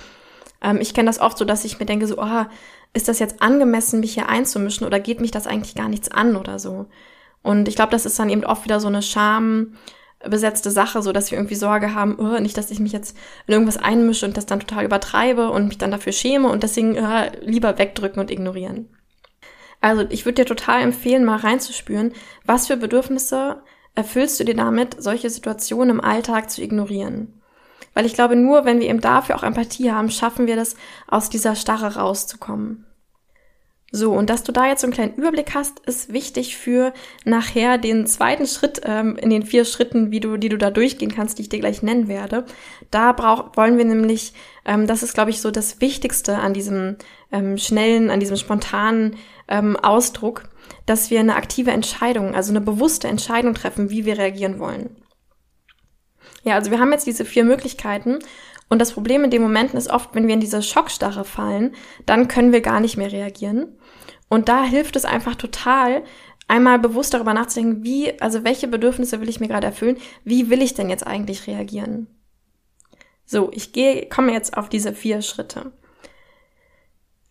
ähm, 0.63 0.81
ich 0.81 0.95
kenne 0.95 1.09
das 1.09 1.21
oft 1.21 1.37
so, 1.39 1.45
dass 1.45 1.65
ich 1.65 1.79
mir 1.81 1.87
denke, 1.87 2.07
so, 2.07 2.19
oh, 2.19 2.45
ist 2.93 3.09
das 3.09 3.19
jetzt 3.19 3.43
angemessen, 3.43 4.01
mich 4.01 4.15
hier 4.15 4.29
einzumischen 4.29 4.87
oder 4.87 5.01
geht 5.01 5.21
mich 5.21 5.33
das 5.33 5.47
eigentlich 5.47 5.75
gar 5.75 5.89
nichts 5.89 6.11
an 6.11 6.37
oder 6.37 6.59
so? 6.59 6.87
Und 7.45 7.69
ich 7.69 7.77
glaube, 7.77 7.93
das 7.93 8.07
ist 8.07 8.19
dann 8.19 8.31
eben 8.31 8.45
oft 8.45 8.65
wieder 8.65 8.81
so 8.81 8.89
eine 8.89 9.03
schambesetzte 9.03 10.71
Sache, 10.71 11.03
so 11.03 11.13
dass 11.13 11.31
wir 11.31 11.39
irgendwie 11.39 11.55
Sorge 11.55 11.95
haben, 11.95 12.17
oh, 12.19 12.41
nicht, 12.41 12.57
dass 12.57 12.71
ich 12.71 12.81
mich 12.81 12.93
jetzt 12.93 13.17
in 13.47 13.53
irgendwas 13.53 13.77
einmische 13.77 14.25
und 14.27 14.37
das 14.37 14.47
dann 14.47 14.61
total 14.61 14.87
übertreibe 14.87 15.51
und 15.51 15.69
mich 15.69 15.77
dann 15.77 15.91
dafür 15.91 16.13
schäme 16.13 16.49
und 16.49 16.63
deswegen 16.63 16.99
oh, 16.99 17.23
lieber 17.43 17.79
wegdrücken 17.79 18.19
und 18.19 18.31
ignorieren. 18.31 18.89
Also 19.83 20.07
ich 20.09 20.25
würde 20.25 20.43
dir 20.43 20.47
total 20.47 20.81
empfehlen, 20.81 21.27
mal 21.27 21.37
reinzuspüren, 21.37 22.15
was 22.47 22.67
für 22.67 22.79
Bedürfnisse 22.79 23.63
erfüllst 23.95 24.41
du 24.41 24.45
dir 24.45 24.57
damit, 24.57 24.97
solche 24.99 25.29
Situationen 25.29 25.99
im 25.99 26.01
Alltag 26.01 26.51
zu 26.51 26.63
ignorieren. 26.63 27.43
Weil 27.93 28.07
ich 28.07 28.15
glaube, 28.15 28.37
nur 28.37 28.65
wenn 28.65 28.81
wir 28.81 28.89
eben 28.89 29.03
dafür 29.03 29.37
auch 29.37 29.43
Empathie 29.43 29.93
haben, 29.93 30.11
schaffen 30.11 30.47
wir 30.47 30.57
das, 30.57 30.77
aus 31.07 31.29
dieser 31.29 31.55
Starre 31.55 31.97
rauszukommen. 31.97 32.87
So, 33.97 34.11
und 34.11 34.29
dass 34.29 34.43
du 34.43 34.51
da 34.51 34.67
jetzt 34.67 34.81
so 34.81 34.89
einen 34.89 34.93
kleinen 34.93 35.15
Überblick 35.15 35.55
hast, 35.55 35.79
ist 35.87 36.13
wichtig 36.13 36.57
für 36.57 36.93
nachher 37.25 37.79
den 37.79 38.09
zweiten 38.09 38.45
Schritt 38.45 38.81
ähm, 38.83 39.15
in 39.15 39.31
den 39.31 39.45
vier 39.45 39.65
Schritten, 39.65 40.11
wie 40.11 40.19
du, 40.19 40.37
die 40.37 40.49
du 40.49 40.59
da 40.59 40.73
durchgehen 40.73 41.15
kannst, 41.15 41.39
die 41.39 41.43
ich 41.43 41.49
dir 41.49 41.61
gleich 41.61 41.81
nennen 41.81 42.09
werde. 42.09 42.45
Da 42.91 43.13
brauch, 43.13 43.57
wollen 43.57 43.79
wir 43.79 43.85
nämlich, 43.85 44.33
ähm, 44.65 44.89
das 44.89 45.05
ist, 45.05 45.15
glaube 45.15 45.31
ich, 45.31 45.41
so 45.41 45.53
das 45.53 45.81
Wichtigste 45.81 46.39
an 46.39 46.55
diesem 46.55 46.97
ähm, 47.31 47.57
schnellen, 47.57 48.11
an 48.11 48.19
diesem 48.19 48.37
spontanen 48.37 49.15
ähm, 49.47 49.77
Ausdruck, 49.77 50.49
dass 50.87 51.13
wir 51.13 51.21
eine 51.21 51.37
aktive 51.37 51.71
Entscheidung, 51.71 52.35
also 52.35 52.51
eine 52.51 52.63
bewusste 52.63 53.07
Entscheidung 53.07 53.55
treffen, 53.55 53.91
wie 53.91 54.05
wir 54.05 54.19
reagieren 54.19 54.59
wollen. 54.59 54.97
Ja, 56.43 56.57
also 56.57 56.73
wir 56.73 56.81
haben 56.81 56.91
jetzt 56.91 57.07
diese 57.07 57.25
vier 57.25 57.45
Möglichkeiten 57.45 58.19
und 58.69 58.81
das 58.81 58.93
Problem 58.93 59.23
in 59.23 59.31
den 59.31 59.43
Momenten 59.43 59.79
ist 59.79 59.91
oft, 59.91 60.15
wenn 60.15 60.27
wir 60.27 60.35
in 60.35 60.41
diese 60.41 60.63
Schockstarre 60.63 61.25
fallen, 61.25 61.77
dann 62.07 62.27
können 62.27 62.53
wir 62.53 62.61
gar 62.61 62.81
nicht 62.81 62.97
mehr 62.97 63.13
reagieren. 63.13 63.79
Und 64.35 64.49
da 64.49 64.65
hilft 64.65 64.97
es 64.97 65.05
einfach 65.05 65.37
total, 65.37 66.03
einmal 66.49 66.81
bewusst 66.81 67.15
darüber 67.15 67.35
nachzudenken, 67.35 67.85
wie, 67.85 68.21
also 68.21 68.43
welche 68.43 68.67
Bedürfnisse 68.67 69.21
will 69.21 69.29
ich 69.29 69.39
mir 69.39 69.47
gerade 69.47 69.69
erfüllen? 69.69 69.97
Wie 70.25 70.51
will 70.51 70.61
ich 70.61 70.75
denn 70.75 70.91
jetzt 70.91 71.07
eigentlich 71.07 71.47
reagieren? 71.47 72.09
So, 73.25 73.53
ich 73.53 73.73
gehe, 73.73 74.09
komme 74.09 74.33
jetzt 74.33 74.57
auf 74.57 74.69
diese 74.69 74.93
vier 74.93 75.23
Schritte. 75.23 75.71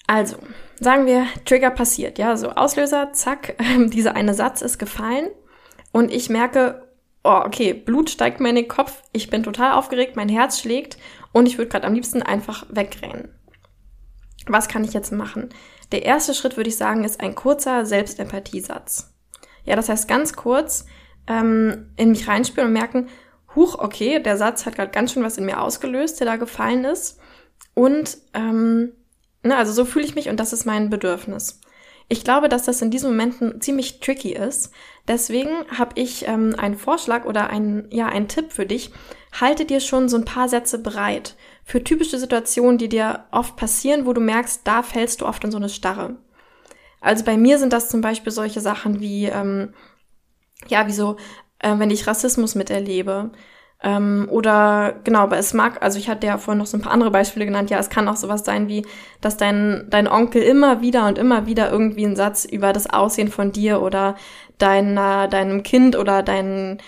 Also, 0.07 0.37
sagen 0.79 1.05
wir, 1.05 1.25
Trigger 1.43 1.71
passiert, 1.71 2.19
ja, 2.19 2.37
so 2.37 2.51
Auslöser, 2.51 3.11
zack, 3.11 3.57
dieser 3.87 4.15
eine 4.15 4.33
Satz 4.33 4.61
ist 4.61 4.77
gefallen 4.79 5.27
und 5.91 6.09
ich 6.09 6.29
merke, 6.29 6.87
oh, 7.25 7.41
okay, 7.43 7.73
Blut 7.73 8.11
steigt 8.11 8.39
mir 8.39 8.47
in 8.47 8.55
den 8.55 8.69
Kopf, 8.69 9.03
ich 9.11 9.29
bin 9.29 9.43
total 9.43 9.73
aufgeregt, 9.73 10.15
mein 10.15 10.29
Herz 10.29 10.61
schlägt 10.61 10.97
und 11.33 11.47
ich 11.47 11.57
würde 11.57 11.69
gerade 11.69 11.85
am 11.85 11.95
liebsten 11.95 12.23
einfach 12.23 12.65
wegrennen. 12.69 13.27
Was 14.47 14.67
kann 14.67 14.83
ich 14.83 14.93
jetzt 14.93 15.11
machen? 15.11 15.49
Der 15.91 16.03
erste 16.03 16.33
Schritt, 16.33 16.57
würde 16.57 16.69
ich 16.69 16.77
sagen, 16.77 17.03
ist 17.03 17.21
ein 17.21 17.35
kurzer 17.35 17.85
Selbstempathiesatz. 17.85 19.13
Ja, 19.63 19.75
das 19.75 19.89
heißt 19.89 20.07
ganz 20.07 20.33
kurz 20.33 20.85
ähm, 21.27 21.91
in 21.95 22.09
mich 22.09 22.27
reinspüren 22.27 22.67
und 22.67 22.73
merken, 22.73 23.07
huch, 23.55 23.75
okay, 23.79 24.21
der 24.21 24.37
Satz 24.37 24.65
hat 24.65 24.75
gerade 24.75 24.91
ganz 24.91 25.13
schön 25.13 25.23
was 25.23 25.37
in 25.37 25.45
mir 25.45 25.61
ausgelöst, 25.61 26.19
der 26.19 26.27
da 26.27 26.35
gefallen 26.35 26.85
ist. 26.85 27.19
Und 27.73 28.17
ähm, 28.33 28.93
ne, 29.43 29.55
also 29.55 29.71
so 29.71 29.85
fühle 29.85 30.05
ich 30.05 30.15
mich 30.15 30.29
und 30.29 30.39
das 30.39 30.53
ist 30.53 30.65
mein 30.65 30.89
Bedürfnis. 30.89 31.61
Ich 32.09 32.23
glaube, 32.23 32.49
dass 32.49 32.63
das 32.63 32.81
in 32.81 32.91
diesen 32.91 33.11
Momenten 33.11 33.61
ziemlich 33.61 33.99
tricky 33.99 34.33
ist. 34.33 34.71
Deswegen 35.07 35.51
habe 35.77 35.93
ich 35.95 36.27
ähm, 36.27 36.55
einen 36.57 36.77
Vorschlag 36.77 37.25
oder 37.25 37.49
einen, 37.49 37.87
ja, 37.91 38.07
einen 38.07 38.27
Tipp 38.27 38.51
für 38.51 38.65
dich. 38.65 38.91
Halte 39.39 39.65
dir 39.65 39.79
schon 39.79 40.09
so 40.09 40.17
ein 40.17 40.25
paar 40.25 40.49
Sätze 40.49 40.79
bereit 40.79 41.35
für 41.63 41.83
typische 41.83 42.17
Situationen, 42.17 42.77
die 42.77 42.89
dir 42.89 43.25
oft 43.31 43.55
passieren, 43.55 44.05
wo 44.05 44.13
du 44.13 44.21
merkst, 44.21 44.61
da 44.65 44.83
fällst 44.83 45.21
du 45.21 45.25
oft 45.25 45.43
in 45.43 45.51
so 45.51 45.57
eine 45.57 45.69
Starre. 45.69 46.17
Also 47.01 47.23
bei 47.25 47.37
mir 47.37 47.59
sind 47.59 47.73
das 47.73 47.89
zum 47.89 48.01
Beispiel 48.01 48.31
solche 48.31 48.61
Sachen 48.61 48.99
wie, 48.99 49.25
ähm, 49.25 49.73
ja, 50.67 50.87
wie 50.87 50.93
so, 50.93 51.17
äh, 51.59 51.77
wenn 51.77 51.89
ich 51.91 52.07
Rassismus 52.07 52.55
miterlebe, 52.55 53.31
ähm, 53.83 54.27
oder 54.31 54.95
genau, 55.03 55.19
aber 55.19 55.37
es 55.37 55.53
mag, 55.53 55.83
also 55.83 55.99
ich 55.99 56.07
hatte 56.07 56.25
ja 56.25 56.37
vorhin 56.37 56.59
noch 56.59 56.65
so 56.65 56.77
ein 56.77 56.81
paar 56.81 56.93
andere 56.93 57.11
Beispiele 57.11 57.45
genannt, 57.45 57.69
ja, 57.69 57.79
es 57.79 57.89
kann 57.89 58.07
auch 58.07 58.15
sowas 58.15 58.45
sein 58.45 58.69
wie, 58.69 58.85
dass 59.19 59.35
dein, 59.35 59.87
dein 59.89 60.07
Onkel 60.07 60.41
immer 60.41 60.81
wieder 60.81 61.05
und 61.07 61.17
immer 61.17 61.45
wieder 61.47 61.69
irgendwie 61.69 62.05
einen 62.05 62.15
Satz 62.15 62.45
über 62.45 62.71
das 62.71 62.89
Aussehen 62.89 63.27
von 63.27 63.51
dir 63.51 63.81
oder 63.81 64.15
deiner, 64.57 65.27
deinem 65.27 65.63
Kind 65.63 65.97
oder 65.97 66.23
dein 66.23 66.81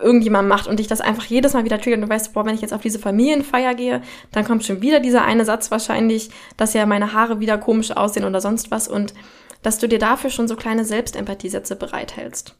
irgendjemand 0.00 0.48
macht 0.48 0.66
und 0.66 0.78
dich 0.78 0.86
das 0.86 1.00
einfach 1.00 1.24
jedes 1.24 1.54
Mal 1.54 1.64
wieder 1.64 1.80
triggert 1.80 2.00
und 2.00 2.08
du 2.08 2.14
weißt, 2.14 2.34
boah, 2.34 2.44
wenn 2.44 2.54
ich 2.54 2.60
jetzt 2.60 2.74
auf 2.74 2.82
diese 2.82 2.98
Familienfeier 2.98 3.74
gehe, 3.74 4.02
dann 4.32 4.44
kommt 4.44 4.64
schon 4.64 4.82
wieder 4.82 5.00
dieser 5.00 5.24
eine 5.24 5.44
Satz 5.44 5.70
wahrscheinlich, 5.70 6.30
dass 6.56 6.74
ja 6.74 6.84
meine 6.86 7.12
Haare 7.12 7.40
wieder 7.40 7.58
komisch 7.58 7.92
aussehen 7.92 8.24
oder 8.24 8.40
sonst 8.40 8.70
was 8.70 8.88
und 8.88 9.14
dass 9.62 9.78
du 9.78 9.88
dir 9.88 9.98
dafür 9.98 10.30
schon 10.30 10.48
so 10.48 10.56
kleine 10.56 10.84
Selbstempathiesätze 10.84 11.74
bereithältst. 11.74 12.54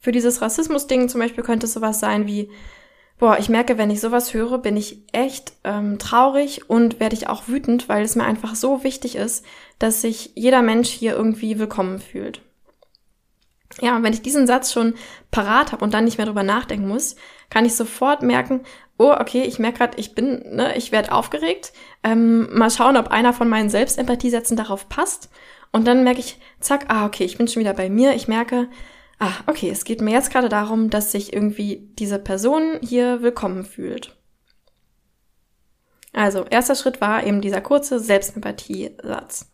Für 0.00 0.12
dieses 0.12 0.42
Rassismus-Ding 0.42 1.08
zum 1.08 1.20
Beispiel 1.20 1.44
könnte 1.44 1.66
es 1.66 1.72
sowas 1.72 2.00
sein 2.00 2.26
wie, 2.26 2.50
Boah, 3.18 3.36
ich 3.40 3.48
merke, 3.48 3.78
wenn 3.78 3.90
ich 3.90 4.00
sowas 4.00 4.32
höre, 4.32 4.58
bin 4.58 4.76
ich 4.76 5.02
echt 5.12 5.52
ähm, 5.64 5.98
traurig 5.98 6.70
und 6.70 7.00
werde 7.00 7.16
ich 7.16 7.28
auch 7.28 7.48
wütend, 7.48 7.88
weil 7.88 8.04
es 8.04 8.14
mir 8.14 8.24
einfach 8.24 8.54
so 8.54 8.84
wichtig 8.84 9.16
ist, 9.16 9.44
dass 9.80 10.02
sich 10.02 10.32
jeder 10.36 10.62
Mensch 10.62 10.88
hier 10.88 11.14
irgendwie 11.14 11.58
willkommen 11.58 11.98
fühlt. 11.98 12.42
Ja, 13.80 13.96
und 13.96 14.02
wenn 14.02 14.12
ich 14.12 14.22
diesen 14.22 14.46
Satz 14.46 14.72
schon 14.72 14.94
parat 15.30 15.72
habe 15.72 15.84
und 15.84 15.94
dann 15.94 16.04
nicht 16.04 16.18
mehr 16.18 16.26
drüber 16.26 16.42
nachdenken 16.42 16.88
muss, 16.88 17.16
kann 17.50 17.64
ich 17.64 17.74
sofort 17.74 18.22
merken, 18.22 18.62
oh, 18.98 19.12
okay, 19.12 19.42
ich 19.42 19.58
merke 19.58 19.78
gerade, 19.78 19.98
ich 19.98 20.14
bin, 20.14 20.56
ne, 20.56 20.76
ich 20.76 20.92
werde 20.92 21.12
aufgeregt. 21.12 21.72
Ähm, 22.02 22.48
mal 22.56 22.70
schauen, 22.70 22.96
ob 22.96 23.08
einer 23.08 23.32
von 23.32 23.48
meinen 23.48 23.70
Selbstempathiesätzen 23.70 24.56
darauf 24.56 24.88
passt. 24.88 25.30
Und 25.70 25.86
dann 25.86 26.04
merke 26.04 26.20
ich, 26.20 26.38
zack, 26.60 26.86
ah, 26.88 27.06
okay, 27.06 27.24
ich 27.24 27.38
bin 27.38 27.46
schon 27.46 27.60
wieder 27.60 27.74
bei 27.74 27.88
mir. 27.88 28.14
Ich 28.14 28.26
merke, 28.26 28.68
ah, 29.18 29.32
okay, 29.46 29.70
es 29.70 29.84
geht 29.84 30.00
mir 30.00 30.12
jetzt 30.12 30.32
gerade 30.32 30.48
darum, 30.48 30.90
dass 30.90 31.12
sich 31.12 31.32
irgendwie 31.32 31.88
diese 31.98 32.18
Person 32.18 32.78
hier 32.82 33.22
willkommen 33.22 33.64
fühlt. 33.64 34.16
Also, 36.12 36.44
erster 36.44 36.74
Schritt 36.74 37.00
war 37.00 37.24
eben 37.24 37.40
dieser 37.40 37.60
kurze 37.60 38.00
Selbstempathie-Satz, 38.00 39.50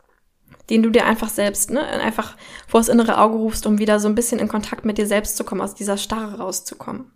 den 0.71 0.83
du 0.83 0.91
dir 0.91 1.07
einfach 1.07 1.29
selbst, 1.29 1.71
ne, 1.71 1.83
einfach 1.87 2.37
vors 2.67 2.89
innere 2.89 3.19
Auge 3.19 3.37
rufst, 3.37 3.67
um 3.67 3.79
wieder 3.79 4.01
so 4.01 4.09
ein 4.09 4.15
bisschen 4.15 4.39
in 4.39 4.49
Kontakt 4.49 4.85
mit 4.85 4.99
dir 4.99 5.07
selbst 5.07 5.37
zu 5.37 5.45
kommen, 5.45 5.61
aus 5.61 5.75
dieser 5.75 5.97
Starre 5.97 6.39
rauszukommen. 6.39 7.11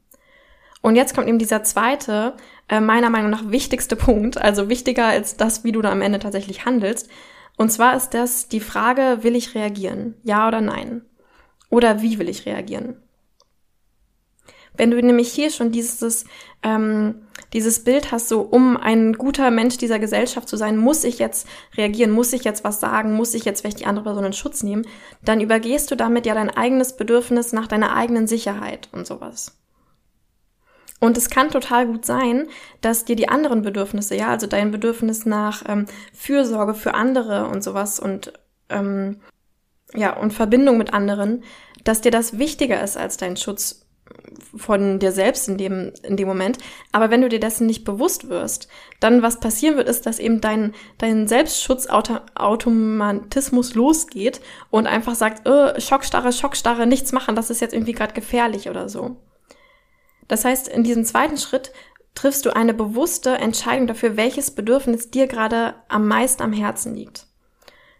Und 0.80 0.96
jetzt 0.96 1.14
kommt 1.14 1.28
eben 1.28 1.38
dieser 1.38 1.64
zweite, 1.64 2.34
äh, 2.68 2.80
meiner 2.80 3.10
Meinung 3.10 3.30
nach 3.30 3.50
wichtigste 3.50 3.96
Punkt, 3.96 4.38
also 4.38 4.68
wichtiger 4.68 5.06
als 5.06 5.36
das, 5.36 5.64
wie 5.64 5.72
du 5.72 5.82
da 5.82 5.90
am 5.90 6.02
Ende 6.02 6.18
tatsächlich 6.18 6.64
handelst. 6.64 7.08
Und 7.56 7.72
zwar 7.72 7.96
ist 7.96 8.10
das 8.10 8.48
die 8.48 8.60
Frage, 8.60 9.18
will 9.22 9.34
ich 9.34 9.54
reagieren? 9.54 10.14
Ja 10.22 10.46
oder 10.46 10.60
nein? 10.60 11.02
Oder 11.70 12.02
wie 12.02 12.18
will 12.18 12.28
ich 12.28 12.46
reagieren? 12.46 13.02
Wenn 14.74 14.92
du 14.92 15.02
nämlich 15.02 15.32
hier 15.32 15.50
schon 15.50 15.72
dieses, 15.72 16.24
ähm, 16.62 17.26
dieses 17.52 17.84
Bild 17.84 18.12
hast, 18.12 18.28
so 18.28 18.40
um 18.40 18.76
ein 18.76 19.14
guter 19.14 19.50
Mensch 19.50 19.78
dieser 19.78 19.98
Gesellschaft 19.98 20.48
zu 20.48 20.56
sein, 20.56 20.76
muss 20.76 21.04
ich 21.04 21.18
jetzt 21.18 21.46
reagieren, 21.76 22.10
muss 22.10 22.32
ich 22.32 22.44
jetzt 22.44 22.64
was 22.64 22.80
sagen, 22.80 23.14
muss 23.14 23.34
ich 23.34 23.44
jetzt 23.44 23.60
vielleicht 23.60 23.80
die 23.80 23.86
andere 23.86 24.04
Person 24.04 24.24
in 24.24 24.32
Schutz 24.32 24.62
nehmen, 24.62 24.86
dann 25.24 25.40
übergehst 25.40 25.90
du 25.90 25.96
damit 25.96 26.26
ja 26.26 26.34
dein 26.34 26.50
eigenes 26.50 26.96
Bedürfnis 26.96 27.52
nach 27.52 27.66
deiner 27.66 27.94
eigenen 27.94 28.26
Sicherheit 28.26 28.88
und 28.92 29.06
sowas. 29.06 29.56
Und 31.00 31.16
es 31.16 31.30
kann 31.30 31.50
total 31.50 31.86
gut 31.86 32.04
sein, 32.04 32.48
dass 32.80 33.04
dir 33.04 33.14
die 33.14 33.28
anderen 33.28 33.62
Bedürfnisse, 33.62 34.16
ja, 34.16 34.28
also 34.30 34.46
dein 34.46 34.72
Bedürfnis 34.72 35.26
nach 35.26 35.62
ähm, 35.68 35.86
Fürsorge 36.12 36.74
für 36.74 36.94
andere 36.94 37.46
und 37.46 37.62
sowas 37.62 38.00
und 38.00 38.32
ähm, 38.68 39.20
ja 39.94 40.16
und 40.16 40.32
Verbindung 40.32 40.76
mit 40.76 40.92
anderen, 40.92 41.44
dass 41.84 42.00
dir 42.00 42.10
das 42.10 42.38
wichtiger 42.38 42.82
ist 42.82 42.96
als 42.96 43.16
dein 43.16 43.36
Schutz 43.36 43.87
von 44.56 44.98
dir 44.98 45.12
selbst 45.12 45.48
in 45.48 45.58
dem 45.58 45.92
in 46.02 46.16
dem 46.16 46.26
Moment. 46.28 46.58
Aber 46.92 47.10
wenn 47.10 47.20
du 47.20 47.28
dir 47.28 47.40
dessen 47.40 47.66
nicht 47.66 47.84
bewusst 47.84 48.28
wirst, 48.28 48.68
dann 49.00 49.22
was 49.22 49.40
passieren 49.40 49.76
wird, 49.76 49.88
ist, 49.88 50.06
dass 50.06 50.18
eben 50.18 50.40
dein 50.40 50.74
dein 50.98 51.28
Selbstschutzautomatismus 51.28 53.74
losgeht 53.74 54.40
und 54.70 54.86
einfach 54.86 55.14
sagt, 55.14 55.46
äh, 55.46 55.80
Schockstarre, 55.80 56.32
Schockstarre, 56.32 56.86
nichts 56.86 57.12
machen, 57.12 57.36
das 57.36 57.50
ist 57.50 57.60
jetzt 57.60 57.74
irgendwie 57.74 57.92
gerade 57.92 58.14
gefährlich 58.14 58.68
oder 58.68 58.88
so. 58.88 59.16
Das 60.28 60.44
heißt, 60.44 60.68
in 60.68 60.84
diesem 60.84 61.04
zweiten 61.04 61.38
Schritt 61.38 61.72
triffst 62.14 62.44
du 62.44 62.54
eine 62.54 62.74
bewusste 62.74 63.36
Entscheidung 63.36 63.86
dafür, 63.86 64.16
welches 64.16 64.50
Bedürfnis 64.50 65.10
dir 65.10 65.26
gerade 65.26 65.74
am 65.88 66.08
meisten 66.08 66.42
am 66.42 66.52
Herzen 66.52 66.94
liegt. 66.94 67.26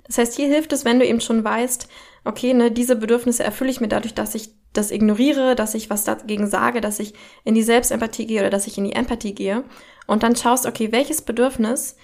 Das 0.07 0.19
heißt, 0.19 0.35
hier 0.35 0.49
hilft 0.49 0.73
es, 0.73 0.85
wenn 0.85 0.99
du 0.99 1.07
eben 1.07 1.21
schon 1.21 1.45
weißt, 1.45 1.89
okay, 2.25 2.55
ne, 2.55 2.71
diese 2.71 2.97
Bedürfnisse 2.97 3.45
erfülle 3.45 3.71
ich 3.71 3.81
mir 3.81 3.89
dadurch, 3.89 4.15
dass 4.15 4.35
ich 4.35 4.51
das 4.73 4.91
ignoriere, 4.91 5.55
dass 5.55 5.75
ich 5.75 5.91
was 5.91 6.05
dagegen 6.05 6.49
sage, 6.49 6.81
dass 6.81 7.01
ich 7.01 7.15
in 7.45 7.55
die 7.55 7.63
Selbstempathie 7.63 8.27
gehe 8.27 8.41
oder 8.41 8.51
dass 8.51 8.67
ich 8.67 8.79
in 8.79 8.85
die 8.85 8.93
Empathie 8.93 9.35
gehe 9.35 9.65
und 10.07 10.23
dann 10.23 10.37
schaust, 10.37 10.67
okay, 10.67 10.93
welches 10.93 11.23
Bedürfnis 11.23 11.97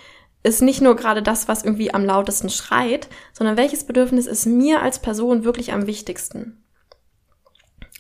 ist 0.43 0.61
nicht 0.61 0.81
nur 0.81 0.95
gerade 0.97 1.23
das, 1.23 1.49
was 1.49 1.65
irgendwie 1.65 1.93
am 1.93 2.05
lautesten 2.05 2.51
schreit, 2.51 3.09
sondern 3.33 3.57
welches 3.57 3.85
Bedürfnis 3.85 4.27
ist 4.27 4.47
mir 4.47 4.83
als 4.83 4.99
Person 4.99 5.45
wirklich 5.45 5.73
am 5.73 5.87
wichtigsten? 5.87 6.65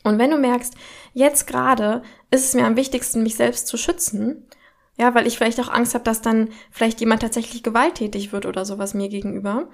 Und 0.02 0.18
wenn 0.18 0.30
du 0.30 0.36
merkst, 0.36 0.74
jetzt 1.14 1.46
gerade 1.46 2.02
ist 2.30 2.44
es 2.44 2.54
mir 2.54 2.66
am 2.66 2.76
wichtigsten, 2.76 3.22
mich 3.22 3.36
selbst 3.36 3.66
zu 3.66 3.78
schützen, 3.78 4.46
ja, 4.96 5.14
weil 5.14 5.26
ich 5.26 5.36
vielleicht 5.36 5.60
auch 5.60 5.68
Angst 5.68 5.94
habe, 5.94 6.04
dass 6.04 6.22
dann 6.22 6.50
vielleicht 6.70 7.00
jemand 7.00 7.22
tatsächlich 7.22 7.62
gewalttätig 7.62 8.32
wird 8.32 8.46
oder 8.46 8.64
sowas 8.64 8.94
mir 8.94 9.08
gegenüber, 9.08 9.68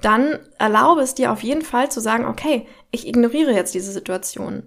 dann 0.00 0.38
erlaube 0.58 1.02
es 1.02 1.14
dir 1.14 1.32
auf 1.32 1.42
jeden 1.42 1.62
Fall 1.62 1.90
zu 1.90 2.00
sagen, 2.00 2.26
okay, 2.26 2.66
ich 2.90 3.06
ignoriere 3.06 3.52
jetzt 3.52 3.74
diese 3.74 3.92
Situation. 3.92 4.62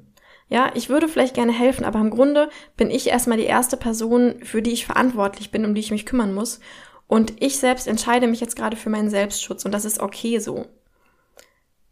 Ja, 0.49 0.71
ich 0.75 0.89
würde 0.89 1.07
vielleicht 1.07 1.33
gerne 1.33 1.51
helfen, 1.51 1.85
aber 1.85 1.99
im 1.99 2.11
Grunde 2.11 2.49
bin 2.77 2.91
ich 2.91 3.07
erstmal 3.07 3.37
die 3.37 3.45
erste 3.45 3.77
Person, 3.77 4.35
für 4.43 4.61
die 4.61 4.73
ich 4.73 4.85
verantwortlich 4.85 5.51
bin, 5.51 5.65
um 5.65 5.73
die 5.73 5.81
ich 5.81 5.91
mich 5.91 6.05
kümmern 6.05 6.33
muss. 6.33 6.59
Und 7.07 7.41
ich 7.41 7.57
selbst 7.57 7.87
entscheide 7.87 8.27
mich 8.27 8.39
jetzt 8.39 8.55
gerade 8.55 8.77
für 8.77 8.89
meinen 8.89 9.09
Selbstschutz 9.09 9.65
und 9.65 9.71
das 9.71 9.85
ist 9.85 9.99
okay 9.99 10.39
so. 10.39 10.67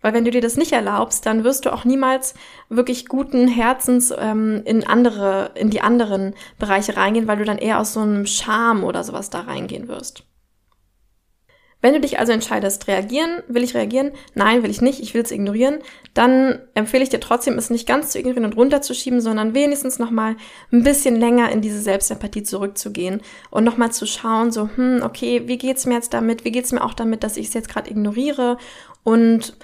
Weil 0.01 0.13
wenn 0.13 0.25
du 0.25 0.31
dir 0.31 0.41
das 0.41 0.57
nicht 0.57 0.71
erlaubst, 0.71 1.25
dann 1.25 1.43
wirst 1.43 1.65
du 1.65 1.73
auch 1.73 1.85
niemals 1.85 2.33
wirklich 2.69 3.07
guten 3.07 3.47
Herzens 3.47 4.13
ähm, 4.17 4.61
in 4.65 4.85
andere, 4.85 5.51
in 5.55 5.69
die 5.69 5.81
anderen 5.81 6.33
Bereiche 6.57 6.97
reingehen, 6.97 7.27
weil 7.27 7.37
du 7.37 7.45
dann 7.45 7.57
eher 7.57 7.79
aus 7.79 7.93
so 7.93 8.01
einem 8.01 8.25
Scham 8.25 8.83
oder 8.83 9.03
sowas 9.03 9.29
da 9.29 9.41
reingehen 9.41 9.87
wirst. 9.87 10.23
Wenn 11.81 11.95
du 11.95 11.99
dich 11.99 12.19
also 12.19 12.31
entscheidest, 12.31 12.87
reagieren, 12.87 13.41
will 13.47 13.63
ich 13.63 13.73
reagieren? 13.73 14.11
Nein, 14.35 14.61
will 14.61 14.69
ich 14.69 14.81
nicht, 14.81 14.99
ich 14.99 15.15
will 15.15 15.23
es 15.23 15.31
ignorieren, 15.31 15.79
dann 16.13 16.59
empfehle 16.75 17.01
ich 17.01 17.09
dir 17.09 17.19
trotzdem, 17.19 17.57
es 17.57 17.71
nicht 17.71 17.87
ganz 17.87 18.11
zu 18.11 18.19
ignorieren 18.19 18.45
und 18.45 18.55
runterzuschieben, 18.55 19.19
sondern 19.19 19.55
wenigstens 19.55 19.97
nochmal 19.97 20.35
ein 20.71 20.83
bisschen 20.83 21.15
länger 21.15 21.51
in 21.51 21.61
diese 21.61 21.81
Selbstempathie 21.81 22.43
zurückzugehen 22.43 23.21
und 23.49 23.63
nochmal 23.63 23.91
zu 23.91 24.05
schauen, 24.05 24.51
so, 24.51 24.69
hm, 24.75 25.01
okay, 25.03 25.47
wie 25.47 25.57
geht's 25.57 25.87
mir 25.87 25.95
jetzt 25.95 26.13
damit? 26.13 26.45
Wie 26.45 26.51
geht's 26.51 26.71
mir 26.71 26.83
auch 26.83 26.93
damit, 26.93 27.23
dass 27.23 27.37
ich 27.37 27.47
es 27.47 27.55
jetzt 27.55 27.69
gerade 27.69 27.89
ignoriere? 27.89 28.57
Und 29.03 29.57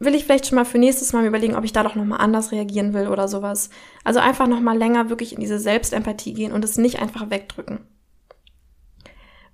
will 0.00 0.14
ich 0.14 0.24
vielleicht 0.24 0.46
schon 0.46 0.56
mal 0.56 0.64
für 0.64 0.78
nächstes 0.78 1.12
Mal 1.12 1.26
überlegen, 1.26 1.54
ob 1.54 1.64
ich 1.64 1.72
da 1.72 1.82
doch 1.82 1.94
nochmal 1.94 2.20
anders 2.20 2.52
reagieren 2.52 2.94
will 2.94 3.06
oder 3.06 3.28
sowas. 3.28 3.68
Also 4.02 4.18
einfach 4.18 4.48
nochmal 4.48 4.76
länger 4.76 5.10
wirklich 5.10 5.34
in 5.34 5.40
diese 5.40 5.58
Selbstempathie 5.58 6.32
gehen 6.32 6.52
und 6.52 6.64
es 6.64 6.78
nicht 6.78 7.00
einfach 7.00 7.28
wegdrücken. 7.28 7.80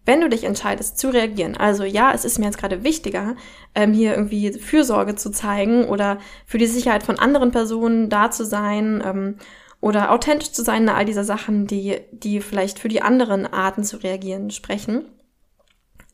Wenn 0.05 0.21
du 0.21 0.29
dich 0.29 0.45
entscheidest 0.45 0.99
zu 0.99 1.11
reagieren, 1.11 1.57
also 1.57 1.83
ja, 1.83 2.13
es 2.15 2.25
ist 2.25 2.39
mir 2.39 2.45
jetzt 2.45 2.59
gerade 2.59 2.85
wichtiger, 2.85 3.35
ähm, 3.75 3.93
hier 3.93 4.15
irgendwie 4.15 4.53
Fürsorge 4.53 5.17
zu 5.17 5.33
zeigen 5.33 5.85
oder 5.85 6.19
für 6.47 6.59
die 6.59 6.69
Sicherheit 6.69 7.03
von 7.03 7.19
anderen 7.19 7.51
Personen 7.51 8.09
da 8.09 8.31
zu 8.31 8.47
sein 8.47 9.03
ähm, 9.05 9.39
oder 9.81 10.13
authentisch 10.13 10.53
zu 10.53 10.63
sein, 10.63 10.89
all 10.89 11.05
diese 11.05 11.25
Sachen, 11.25 11.67
die, 11.67 11.99
die 12.13 12.41
vielleicht 12.41 12.79
für 12.79 12.89
die 12.89 13.03
anderen 13.03 13.47
Arten 13.53 13.83
zu 13.83 13.97
reagieren 13.97 14.53
sprechen, 14.53 15.07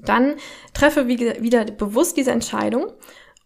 dann 0.00 0.36
treffe 0.72 1.06
wieder 1.06 1.66
bewusst 1.66 2.16
diese 2.16 2.32
Entscheidung 2.32 2.86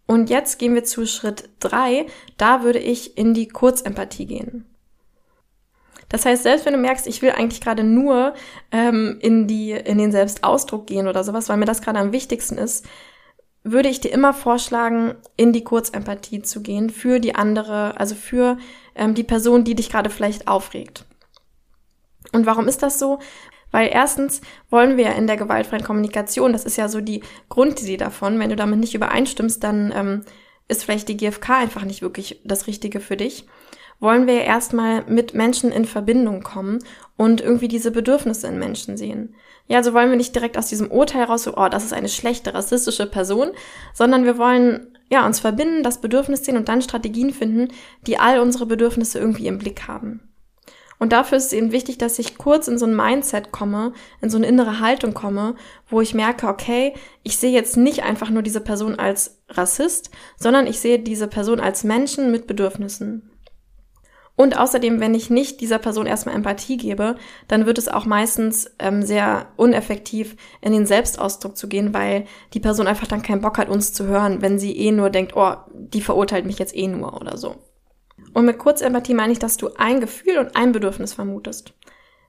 und 0.07 0.31
jetzt 0.31 0.59
gehen 0.59 0.75
wir 0.75 0.85
zu 0.85 1.07
Schritt 1.07 1.49
drei. 1.59 2.07
Da 2.37 2.62
würde 2.62 2.79
ich 2.79 3.19
in 3.19 3.35
die 3.35 3.49
Kurzempathie 3.49 4.27
gehen. 4.27 4.64
Das 6.09 6.25
heißt, 6.25 6.45
selbst 6.45 6.64
wenn 6.64 6.73
du 6.73 6.79
merkst, 6.79 7.09
ich 7.09 7.21
will 7.23 7.31
eigentlich 7.33 7.61
gerade 7.61 7.83
nur 7.83 8.35
ähm, 8.71 9.19
in, 9.21 9.49
die, 9.49 9.73
in 9.73 9.99
den 9.99 10.12
Selbstausdruck 10.12 10.87
gehen 10.87 11.09
oder 11.09 11.25
sowas, 11.25 11.49
weil 11.49 11.57
mir 11.57 11.64
das 11.64 11.83
gerade 11.83 11.99
am 11.99 12.12
wichtigsten 12.12 12.59
ist, 12.59 12.87
würde 13.64 13.88
ich 13.88 14.01
dir 14.01 14.12
immer 14.12 14.33
vorschlagen, 14.33 15.16
in 15.37 15.53
die 15.53 15.64
Kurzempathie 15.64 16.42
zu 16.42 16.62
gehen 16.62 16.90
für 16.90 17.19
die 17.19 17.35
andere, 17.35 17.99
also 17.99 18.14
für 18.14 18.59
ähm, 18.95 19.16
die 19.16 19.25
Person, 19.25 19.64
die 19.64 19.75
dich 19.75 19.90
gerade 19.90 20.09
vielleicht 20.09 20.47
aufregt. 20.47 21.05
Und 22.33 22.47
warum 22.47 22.69
ist 22.69 22.85
das 22.85 23.01
so? 23.01 23.19
Weil 23.70 23.90
erstens 23.92 24.40
wollen 24.70 24.96
wir 24.96 25.14
in 25.14 25.26
der 25.26 25.37
gewaltfreien 25.37 25.85
Kommunikation, 25.85 26.52
das 26.52 26.64
ist 26.64 26.76
ja 26.76 26.88
so 26.88 27.00
die 27.00 27.22
Grundidee 27.48 27.96
davon, 27.96 28.38
wenn 28.38 28.50
du 28.50 28.57
damit 28.57 28.79
nicht 28.79 28.94
übereinstimmst, 28.94 29.62
dann 29.62 29.92
ähm, 29.94 30.22
ist 30.68 30.85
vielleicht 30.85 31.09
die 31.09 31.16
GfK 31.16 31.50
einfach 31.59 31.85
nicht 31.85 32.02
wirklich 32.02 32.40
das 32.44 32.66
Richtige 32.66 33.00
für 33.00 33.16
dich. 33.16 33.46
Wollen 33.98 34.26
wir 34.26 34.42
erstmal 34.42 35.05
mit 35.05 35.35
Menschen 35.35 35.72
in 35.72 35.87
Verbindung 35.87 36.42
kommen 36.42 36.81
und 37.16 37.40
irgendwie 37.40 37.68
diese 37.68 37.90
Bedürfnisse 37.90 38.46
in 38.46 38.59
Menschen 38.59 38.96
sehen. 38.96 39.35
Ja, 39.68 39.79
also 39.79 39.94
wollen 39.94 40.11
wir 40.11 40.16
nicht 40.16 40.35
direkt 40.35 40.59
aus 40.59 40.68
diesem 40.68 40.90
Urteil 40.90 41.24
raus, 41.24 41.44
so, 41.44 41.57
oh, 41.57 41.68
das 41.68 41.85
ist 41.85 41.92
eine 41.92 42.09
schlechte 42.09 42.55
rassistische 42.55 43.07
Person, 43.07 43.50
sondern 43.94 44.24
wir 44.24 44.38
wollen 44.38 44.96
ja 45.11 45.26
uns 45.26 45.40
verbinden, 45.40 45.83
das 45.83 46.00
Bedürfnis 46.00 46.44
sehen 46.44 46.57
und 46.57 46.68
dann 46.68 46.83
Strategien 46.83 47.33
finden, 47.33 47.68
die 48.07 48.18
all 48.18 48.38
unsere 48.38 48.66
Bedürfnisse 48.66 49.18
irgendwie 49.18 49.46
im 49.46 49.59
Blick 49.59 49.88
haben. 49.88 50.20
Und 50.98 51.12
dafür 51.12 51.38
ist 51.38 51.46
es 51.46 51.52
eben 51.52 51.72
wichtig, 51.72 51.98
dass 51.98 52.18
ich 52.18 52.38
kurz 52.38 52.68
in 52.68 52.78
so 52.78 52.87
ein 52.87 52.96
Mindset 52.96 53.52
komme, 53.52 53.92
in 54.22 54.30
so 54.30 54.38
eine 54.38 54.46
innere 54.46 54.80
Haltung 54.80 55.12
komme, 55.14 55.54
wo 55.88 56.00
ich 56.00 56.14
merke, 56.14 56.48
okay, 56.48 56.94
ich 57.22 57.37
sehe 57.37 57.52
jetzt 57.52 57.76
nicht 57.76 58.02
einfach 58.02 58.30
nur 58.30 58.42
diese 58.42 58.61
Person 58.61 58.98
als 58.98 59.42
Rassist, 59.48 60.11
sondern 60.37 60.66
ich 60.66 60.80
sehe 60.80 60.98
diese 60.98 61.28
Person 61.28 61.61
als 61.61 61.85
Menschen 61.85 62.30
mit 62.30 62.46
Bedürfnissen. 62.46 63.30
Und 64.37 64.59
außerdem, 64.59 65.00
wenn 65.00 65.14
ich 65.14 65.30
nicht 65.30 65.62
dieser 65.62 65.78
Person 65.78 66.06
erstmal 66.06 66.35
Empathie 66.35 66.76
gebe, 66.76 67.16
dann 67.48 67.64
wird 67.64 67.78
es 67.78 67.88
auch 67.88 68.04
meistens 68.04 68.70
ähm, 68.78 69.02
sehr 69.02 69.46
uneffektiv, 69.56 70.37
in 70.61 70.72
den 70.72 70.85
Selbstausdruck 70.85 71.56
zu 71.56 71.68
gehen, 71.68 71.94
weil 71.94 72.26
die 72.52 72.61
Person 72.61 72.87
einfach 72.87 73.06
dann 73.06 73.22
keinen 73.22 73.40
Bock 73.40 73.56
hat, 73.56 73.70
uns 73.70 73.94
zu 73.94 74.06
hören, 74.06 74.42
wenn 74.42 74.59
sie 74.59 74.76
eh 74.76 74.92
nur 74.92 75.09
denkt, 75.09 75.32
oh, 75.37 75.54
die 75.72 76.02
verurteilt 76.02 76.44
mich 76.44 76.59
jetzt 76.59 76.76
eh 76.76 76.87
nur 76.87 77.18
oder 77.18 77.38
so. 77.38 77.56
Und 78.33 78.44
mit 78.44 78.59
Kurzempathie 78.59 79.14
meine 79.14 79.33
ich, 79.33 79.38
dass 79.38 79.57
du 79.57 79.70
ein 79.76 80.00
Gefühl 80.00 80.38
und 80.38 80.57
ein 80.57 80.72
Bedürfnis 80.72 81.14
vermutest. 81.14 81.74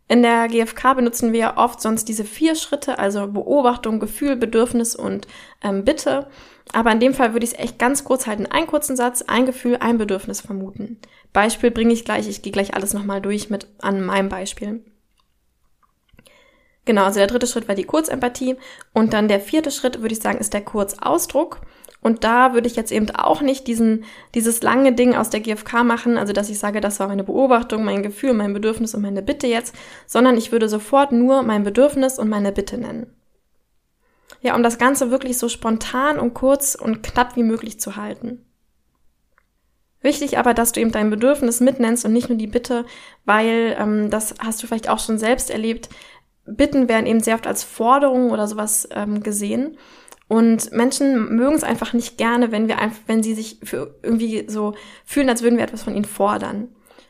In 0.10 0.22
der 0.22 0.48
GfK 0.48 0.94
benutzen 0.94 1.34
wir 1.34 1.56
oft 1.58 1.82
sonst 1.82 2.06
diese 2.08 2.24
vier 2.24 2.56
Schritte, 2.56 2.98
also 2.98 3.28
Beobachtung, 3.28 4.00
Gefühl, 4.00 4.38
Bedürfnis 4.38 4.96
und 4.96 5.28
ähm, 5.62 5.84
Bitte. 5.84 6.28
Aber 6.72 6.92
in 6.92 7.00
dem 7.00 7.14
Fall 7.14 7.34
würde 7.34 7.46
ich 7.46 7.54
es 7.54 7.60
echt 7.60 7.80
ganz 7.80 8.04
kurz 8.04 8.26
halten. 8.26 8.46
Einen 8.46 8.68
kurzen 8.68 8.96
Satz, 8.96 9.22
ein 9.24 9.46
Gefühl, 9.46 9.78
ein 9.78 9.98
Bedürfnis 9.98 10.42
vermuten. 10.42 11.00
Beispiel 11.34 11.72
bringe 11.72 11.94
ich 11.94 12.06
gleich. 12.06 12.28
Ich 12.28 12.42
gehe 12.42 12.54
gleich 12.54 12.74
alles 12.74 12.94
nochmal 12.94 13.22
durch 13.22 13.50
mit 13.50 13.68
an 13.80 14.04
meinem 14.04 14.30
Beispiel. 14.30 14.84
Genau, 16.86 17.04
also 17.04 17.20
der 17.20 17.28
dritte 17.28 17.48
Schritt 17.48 17.68
war 17.68 17.76
die 17.76 17.84
Kurzempathie. 17.84 18.56
Und 18.94 19.12
dann 19.12 19.28
der 19.28 19.42
vierte 19.42 19.72
Schritt, 19.72 20.02
würde 20.02 20.14
ich 20.14 20.22
sagen, 20.22 20.40
ist 20.40 20.54
der 20.54 20.64
Kurzausdruck. 20.64 21.62
Und 22.02 22.24
da 22.24 22.54
würde 22.54 22.68
ich 22.68 22.76
jetzt 22.76 22.92
eben 22.92 23.10
auch 23.12 23.42
nicht 23.42 23.68
diesen, 23.68 24.06
dieses 24.36 24.62
lange 24.62 24.94
Ding 24.94 25.16
aus 25.16 25.30
der 25.30 25.40
GfK 25.40 25.84
machen, 25.84 26.18
also 26.18 26.32
dass 26.32 26.50
ich 26.50 26.60
sage, 26.60 26.80
das 26.80 27.00
war 27.00 27.08
meine 27.08 27.24
Beobachtung, 27.24 27.84
mein 27.84 28.04
Gefühl, 28.04 28.34
mein 28.34 28.54
Bedürfnis 28.54 28.94
und 28.94 29.02
meine 29.02 29.22
Bitte 29.22 29.48
jetzt, 29.48 29.76
sondern 30.06 30.38
ich 30.38 30.52
würde 30.52 30.70
sofort 30.70 31.12
nur 31.12 31.44
mein 31.44 31.64
Bedürfnis 31.64 32.20
und 32.20 32.30
meine 32.30 32.52
Bitte 32.52 32.78
nennen. 32.78 33.14
Ja, 34.42 34.56
um 34.56 34.64
das 34.64 34.78
Ganze 34.78 35.10
wirklich 35.12 35.38
so 35.38 35.50
spontan 35.50 36.20
und 36.20 36.34
kurz 36.34 36.76
und 36.76 37.02
knapp 37.02 37.36
wie 37.36 37.44
möglich 37.44 37.80
zu 37.80 37.96
halten. 37.96 38.46
Wichtig 40.02 40.38
aber, 40.38 40.54
dass 40.54 40.72
du 40.72 40.80
eben 40.80 40.92
dein 40.92 41.10
Bedürfnis 41.10 41.60
mitnennst 41.60 42.06
und 42.06 42.14
nicht 42.14 42.30
nur 42.30 42.38
die 42.38 42.48
Bitte, 42.48 42.86
weil 43.26 43.76
ähm, 43.80 44.10
das 44.10 44.36
hast 44.40 44.62
du 44.62 44.68
vielleicht 44.68 44.90
auch 44.90 45.00
schon 45.00 45.18
selbst 45.18 45.50
erlebt. 45.50 45.90
Bitten 46.46 46.88
werden 46.88 47.08
eben 47.08 47.20
sehr 47.20 47.36
oft 47.36 47.48
als 47.48 47.64
Forderung 47.64 48.32
oder 48.32 48.48
sowas 48.48 48.88
ähm, 48.92 49.22
gesehen. 49.22 49.78
Und 50.28 50.72
Menschen 50.74 51.36
mögen 51.36 51.56
es 51.56 51.64
einfach 51.64 51.94
nicht 51.94 52.18
gerne, 52.18 52.52
wenn 52.52 52.68
wir 52.68 52.80
einfach, 52.80 53.02
wenn 53.08 53.24
sie 53.24 53.34
sich 53.34 53.60
für 53.64 53.96
irgendwie 54.04 54.46
so 54.48 54.74
fühlen, 55.06 55.30
als 55.30 55.42
würden 55.42 55.58
wir 55.58 55.64
etwas 55.64 55.84
von 55.84 55.96
ihnen 55.96 56.06
fordern. 56.06 56.70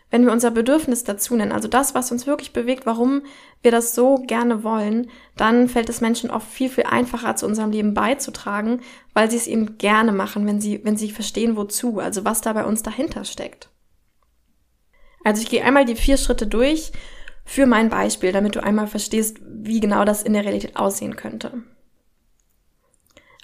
Wenn 0.10 0.26
wir 0.26 0.32
unser 0.32 0.52
Bedürfnis 0.52 1.04
dazu 1.04 1.36
nennen, 1.36 1.52
also 1.52 1.68
das, 1.68 1.94
was 1.94 2.12
uns 2.12 2.28
wirklich 2.28 2.54
bewegt, 2.54 2.86
warum 2.86 3.24
wir 3.62 3.72
das 3.72 3.94
so 3.94 4.16
gerne 4.20 4.64
wollen, 4.64 5.10
dann 5.36 5.68
fällt 5.68 5.90
es 5.90 6.00
Menschen 6.00 6.30
oft 6.30 6.48
viel, 6.48 6.70
viel 6.70 6.86
einfacher, 6.86 7.36
zu 7.36 7.46
unserem 7.46 7.72
Leben 7.72 7.94
beizutragen, 7.94 8.82
weil 9.14 9.30
sie 9.30 9.36
es 9.36 9.48
eben 9.48 9.78
gerne 9.78 10.14
machen, 10.14 10.46
wenn 10.48 10.62
sie, 10.62 10.80
wenn 10.86 10.96
sie 10.96 11.12
verstehen, 11.12 11.58
wozu, 11.58 12.00
also 12.00 12.24
was 12.24 12.40
da 12.40 12.54
bei 12.54 12.64
uns 12.64 12.84
dahinter 12.84 13.26
steckt. 13.26 13.70
Also 15.26 15.42
ich 15.42 15.50
gehe 15.50 15.64
einmal 15.64 15.84
die 15.84 15.96
vier 15.96 16.16
Schritte 16.16 16.48
durch 16.48 16.94
für 17.44 17.66
mein 17.66 17.90
Beispiel, 17.90 18.32
damit 18.32 18.56
du 18.56 18.64
einmal 18.64 18.88
verstehst, 18.88 19.40
wie 19.46 19.82
genau 19.82 20.06
das 20.06 20.24
in 20.24 20.34
der 20.34 20.46
Realität 20.46 20.78
aussehen 20.78 21.18
könnte. 21.18 21.64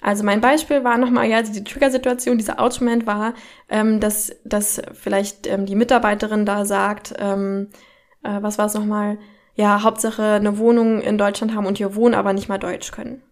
Also 0.04 0.22
mein 0.22 0.42
Beispiel 0.42 0.84
war 0.84 0.98
nochmal, 0.98 1.30
ja, 1.30 1.40
die 1.40 1.64
Trigger-Situation, 1.64 2.36
dieser 2.36 2.60
Ouch-Moment 2.60 3.06
war, 3.06 3.32
ähm, 3.70 4.00
dass, 4.00 4.36
dass 4.44 4.82
vielleicht 4.92 5.46
ähm, 5.46 5.64
die 5.64 5.74
Mitarbeiterin 5.74 6.44
da 6.44 6.66
sagt, 6.66 7.14
ähm, 7.18 7.70
äh, 8.22 8.36
was 8.42 8.58
war 8.58 8.66
es 8.66 8.74
nochmal, 8.74 9.16
ja, 9.54 9.82
Hauptsache 9.82 10.22
eine 10.22 10.58
Wohnung 10.58 11.00
in 11.00 11.16
Deutschland 11.16 11.54
haben 11.54 11.64
und 11.64 11.78
hier 11.78 11.94
wohnen, 11.94 12.14
aber 12.14 12.34
nicht 12.34 12.50
mal 12.50 12.58
Deutsch 12.58 12.92
können. 12.92 13.22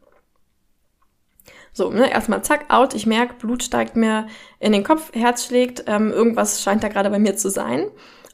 So, 1.74 1.90
ne, 1.90 2.10
erstmal 2.10 2.42
zack, 2.42 2.64
out, 2.70 2.94
ich 2.94 3.04
merke, 3.04 3.34
Blut 3.34 3.62
steigt 3.62 3.94
mir 3.94 4.26
in 4.58 4.72
den 4.72 4.82
Kopf, 4.82 5.12
Herz 5.12 5.44
schlägt, 5.44 5.84
ähm, 5.88 6.10
irgendwas 6.10 6.62
scheint 6.62 6.82
da 6.82 6.88
gerade 6.88 7.10
bei 7.10 7.18
mir 7.18 7.36
zu 7.36 7.50
sein. 7.50 7.84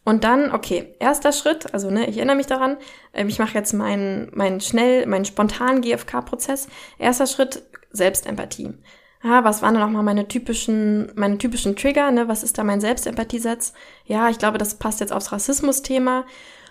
Und 0.05 0.23
dann, 0.23 0.53
okay, 0.53 0.95
erster 1.01 1.33
Schritt, 1.33 1.75
also 1.75 1.91
ne, 1.91 2.09
ich 2.09 2.19
erinnere 2.19 2.37
mich 2.37 2.47
daran, 2.47 2.77
äh, 3.13 3.27
ich 3.27 3.41
mache 3.41 3.55
jetzt 3.55 3.73
meinen 3.73 4.31
meinen 4.33 4.61
schnell, 4.61 5.07
meinen 5.07 5.25
spontanen 5.25 5.81
GFK-Prozess. 5.81 6.69
Erster 6.99 7.27
Schritt, 7.27 7.65
Selbstempathie. 7.91 8.75
Ah, 9.23 9.43
was 9.43 9.63
waren 9.63 9.75
da 9.75 9.81
nochmal 9.81 10.05
meine 10.05 10.29
typischen, 10.29 11.11
meine 11.17 11.39
typischen 11.39 11.75
Trigger, 11.75 12.11
ne? 12.11 12.29
Was 12.29 12.45
ist 12.45 12.57
da 12.57 12.65
mein 12.65 12.81
Selbstempathiesatz? 12.81 13.73
Ja, 14.05 14.29
ich 14.31 14.39
glaube, 14.39 14.59
das 14.59 14.77
passt 14.77 15.01
jetzt 15.01 15.13
aufs 15.13 15.33
Rassismus-Thema. 15.33 16.25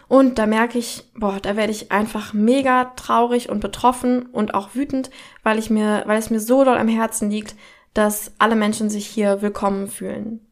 Und 0.08 0.39
da 0.39 0.45
merke 0.45 0.77
ich, 0.77 1.03
boah, 1.15 1.39
da 1.41 1.58
werde 1.58 1.73
ich 1.73 1.91
einfach 1.91 2.34
mega 2.34 2.86
traurig 2.95 3.49
und 3.49 3.60
betroffen 3.60 4.27
und 4.27 4.53
auch 4.53 4.73
wütend, 4.73 5.10
weil 5.43 5.60
ich 5.60 5.69
mir, 5.69 6.03
weil 6.06 6.17
es 6.17 6.30
mir 6.30 6.39
so 6.39 6.63
doll 6.63 6.77
am 6.77 6.88
Herzen 6.88 7.30
liegt, 7.30 7.56
dass 7.93 8.32
alle 8.38 8.56
Menschen 8.56 8.89
sich 8.89 9.06
hier 9.06 9.41
willkommen 9.41 9.89
fühlen. 9.89 10.47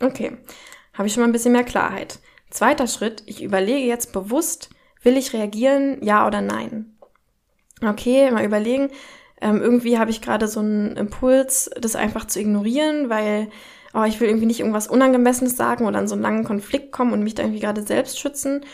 Okay, 0.00 0.38
habe 0.94 1.06
ich 1.06 1.12
schon 1.12 1.22
mal 1.22 1.28
ein 1.28 1.32
bisschen 1.32 1.52
mehr 1.52 1.64
Klarheit. 1.64 2.18
Zweiter 2.48 2.86
Schritt, 2.86 3.22
ich 3.26 3.42
überlege 3.42 3.86
jetzt 3.86 4.12
bewusst, 4.12 4.70
will 5.02 5.18
ich 5.18 5.34
reagieren, 5.34 6.02
ja 6.02 6.26
oder 6.26 6.40
nein? 6.40 6.96
Okay, 7.82 8.30
mal 8.30 8.44
überlegen, 8.44 8.90
ähm, 9.42 9.60
irgendwie 9.60 9.98
habe 9.98 10.10
ich 10.10 10.22
gerade 10.22 10.46
so 10.46 10.60
einen 10.60 10.96
Impuls, 10.96 11.68
das 11.78 11.96
einfach 11.96 12.26
zu 12.26 12.40
ignorieren, 12.40 13.10
weil 13.10 13.48
oh, 13.92 14.04
ich 14.04 14.20
will 14.20 14.28
irgendwie 14.28 14.46
nicht 14.46 14.60
irgendwas 14.60 14.86
Unangemessenes 14.86 15.56
sagen 15.56 15.84
oder 15.84 15.98
in 15.98 16.08
so 16.08 16.14
einen 16.14 16.22
langen 16.22 16.44
Konflikt 16.44 16.92
kommen 16.92 17.12
und 17.12 17.22
mich 17.22 17.34
da 17.34 17.42
irgendwie 17.42 17.60
gerade 17.60 17.82
selbst 17.82 18.18
schützen. 18.18 18.64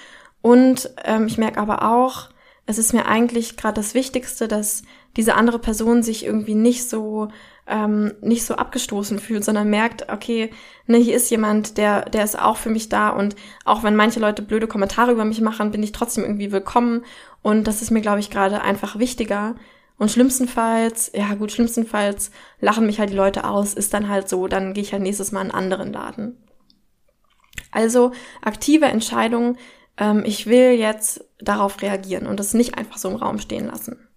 Und 0.43 0.91
ähm, 1.05 1.27
ich 1.27 1.39
merke 1.39 1.59
aber 1.59 1.83
auch, 1.83 2.29
es 2.67 2.79
ist 2.79 2.93
mir 2.93 3.07
eigentlich 3.07 3.57
gerade 3.57 3.75
das 3.75 3.95
Wichtigste, 3.95 4.47
dass 4.47 4.83
diese 5.17 5.35
andere 5.35 5.59
Person 5.59 6.03
sich 6.03 6.25
irgendwie 6.25 6.55
nicht 6.55 6.89
so 6.89 7.29
ähm, 7.67 8.15
nicht 8.21 8.45
so 8.45 8.55
abgestoßen 8.55 9.19
fühlt, 9.19 9.45
sondern 9.45 9.69
merkt, 9.69 10.11
okay, 10.11 10.51
ne, 10.87 10.99
hier 10.99 11.17
ist 11.17 11.31
jemand, 11.31 11.79
der 11.79 12.03
der 12.03 12.25
ist 12.25 12.39
auch 12.39 12.59
für 12.59 12.71
mich 12.71 12.89
da 12.89 13.09
und 13.09 13.37
auch 13.65 13.83
wenn 13.83 13.97
manche 13.97 14.21
Leute 14.21 14.43
blöde 14.43 14.67
Kommentare 14.67 15.13
über 15.13 15.25
mich 15.25 15.41
machen, 15.41 15.71
bin 15.71 15.83
ich 15.83 15.93
trotzdem 15.93 16.25
irgendwie 16.25 16.53
willkommen 16.53 17.05
und 17.43 17.67
das 17.67 17.83
ist 17.83 17.91
mir 17.91 18.03
glaube 18.03 18.21
ich 18.21 18.31
gerade 18.31 18.61
einfach 18.61 18.99
wichtiger, 18.99 19.55
und 19.99 20.11
schlimmstenfalls, 20.11 21.11
ja 21.15 21.35
gut, 21.35 21.53
schlimmstenfalls 21.53 22.31
lachen 22.61 22.87
mich 22.87 23.01
halt 23.01 23.11
die 23.11 23.17
Leute 23.17 23.45
aus, 23.45 23.75
ist 23.75 23.93
dann 23.93 24.09
halt 24.09 24.29
so, 24.29 24.47
dann 24.47 24.73
gehe 24.73 24.83
ich 24.83 24.93
halt 24.93 25.03
nächstes 25.03 25.33
Mal 25.33 25.43
in 25.43 25.51
einen 25.51 25.73
anderen 25.73 25.93
Laden. 25.93 26.43
Also 27.73 28.13
aktive 28.41 28.87
Entscheidung, 28.87 29.59
ähm, 29.99 30.23
ich 30.25 30.47
will 30.47 30.73
jetzt 30.73 31.25
darauf 31.41 31.83
reagieren 31.83 32.27
und 32.27 32.41
das 32.41 32.55
nicht 32.55 32.79
einfach 32.79 32.99
so 32.99 33.11
im 33.11 33.17
Raum 33.17 33.39
stehen 33.39 33.67
lassen. 33.67 34.09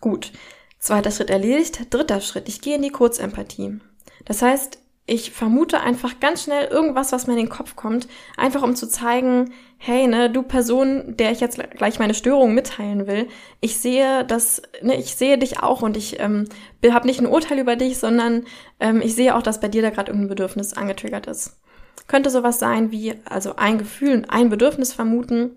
Gut, 0.00 0.32
zweiter 0.78 1.10
Schritt 1.10 1.30
erledigt. 1.30 1.92
Dritter 1.92 2.20
Schritt, 2.20 2.48
ich 2.48 2.62
gehe 2.62 2.76
in 2.76 2.82
die 2.82 2.90
Kurzempathie. 2.90 3.80
Das 4.24 4.42
heißt, 4.42 4.78
ich 5.06 5.32
vermute 5.32 5.80
einfach 5.80 6.20
ganz 6.20 6.44
schnell 6.44 6.66
irgendwas, 6.66 7.10
was 7.12 7.26
mir 7.26 7.32
in 7.32 7.40
den 7.40 7.48
Kopf 7.48 7.74
kommt, 7.74 8.06
einfach 8.36 8.62
um 8.62 8.76
zu 8.76 8.88
zeigen, 8.88 9.52
hey, 9.76 10.06
ne, 10.06 10.30
du 10.30 10.42
Person, 10.42 11.16
der 11.16 11.32
ich 11.32 11.40
jetzt 11.40 11.58
gleich 11.76 11.98
meine 11.98 12.14
Störung 12.14 12.54
mitteilen 12.54 13.06
will, 13.06 13.26
ich 13.60 13.78
sehe 13.78 14.24
das, 14.24 14.62
ne, 14.82 14.96
ich 14.96 15.16
sehe 15.16 15.38
dich 15.38 15.62
auch 15.62 15.82
und 15.82 15.96
ich 15.96 16.20
ähm, 16.20 16.44
habe 16.88 17.06
nicht 17.06 17.20
ein 17.20 17.26
Urteil 17.26 17.58
über 17.58 17.76
dich, 17.76 17.98
sondern 17.98 18.44
ähm, 18.78 19.00
ich 19.00 19.14
sehe 19.14 19.34
auch, 19.34 19.42
dass 19.42 19.60
bei 19.60 19.68
dir 19.68 19.82
da 19.82 19.90
gerade 19.90 20.10
irgendein 20.12 20.28
Bedürfnis 20.28 20.74
angetriggert 20.74 21.26
ist. 21.26 21.60
Könnte 22.06 22.30
sowas 22.30 22.58
sein 22.58 22.92
wie, 22.92 23.14
also 23.24 23.56
ein 23.56 23.78
Gefühl, 23.78 24.24
ein 24.28 24.48
Bedürfnis 24.48 24.92
vermuten, 24.92 25.56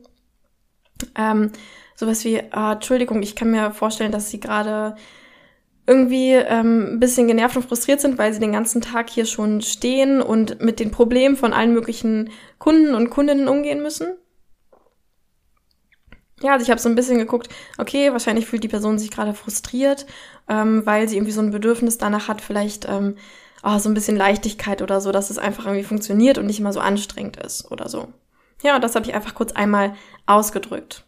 ähm, 1.16 1.52
sowas 1.96 2.24
wie, 2.26 2.38
äh, 2.38 2.72
Entschuldigung, 2.72 3.22
ich 3.22 3.36
kann 3.36 3.52
mir 3.52 3.72
vorstellen, 3.72 4.12
dass 4.12 4.32
sie 4.32 4.40
gerade 4.40 4.96
irgendwie 5.86 6.32
ähm, 6.32 6.94
ein 6.94 7.00
bisschen 7.00 7.28
genervt 7.28 7.58
und 7.58 7.64
frustriert 7.64 8.00
sind, 8.00 8.18
weil 8.18 8.34
sie 8.34 8.40
den 8.40 8.54
ganzen 8.54 8.82
Tag 8.82 9.10
hier 9.10 9.26
schon 9.26 9.62
stehen 9.62 10.22
und 10.22 10.62
mit 10.62 10.80
den 10.80 10.92
Problemen 10.92 11.36
von 11.36 11.54
allen 11.54 11.74
möglichen 11.74 12.30
Kunden 12.58 12.96
und 12.96 13.10
Kundinnen 13.10 13.48
umgehen 13.48 13.82
müssen. 13.82 14.08
Ja, 16.42 16.54
also 16.54 16.64
ich 16.64 16.70
habe 16.70 16.82
so 16.82 16.90
ein 16.90 16.96
bisschen 16.96 17.18
geguckt, 17.18 17.50
okay, 17.78 18.12
wahrscheinlich 18.12 18.46
fühlt 18.46 18.64
die 18.64 18.70
Person 18.70 18.98
sich 18.98 19.12
gerade 19.12 19.34
frustriert, 19.34 20.06
ähm, 20.50 20.86
weil 20.86 21.08
sie 21.08 21.16
irgendwie 21.16 21.32
so 21.32 21.42
ein 21.42 21.52
Bedürfnis 21.52 21.98
danach 21.98 22.28
hat, 22.28 22.42
vielleicht 22.42 22.88
ähm, 22.88 23.16
oh, 23.64 23.78
so 23.78 23.90
ein 23.90 23.94
bisschen 23.94 24.18
Leichtigkeit 24.18 24.82
oder 24.82 25.02
so, 25.02 25.12
dass 25.12 25.30
es 25.30 25.38
einfach 25.38 25.66
irgendwie 25.66 25.86
funktioniert 25.86 26.38
und 26.38 26.46
nicht 26.46 26.60
immer 26.60 26.74
so 26.74 26.80
anstrengend 26.80 27.38
ist 27.38 27.72
oder 27.72 27.88
so. 27.88 28.10
Ja, 28.62 28.76
und 28.76 28.84
das 28.84 28.96
habe 28.96 29.06
ich 29.06 29.14
einfach 29.14 29.36
kurz 29.36 29.52
einmal 29.54 29.96
ausgedrückt. 30.26 31.06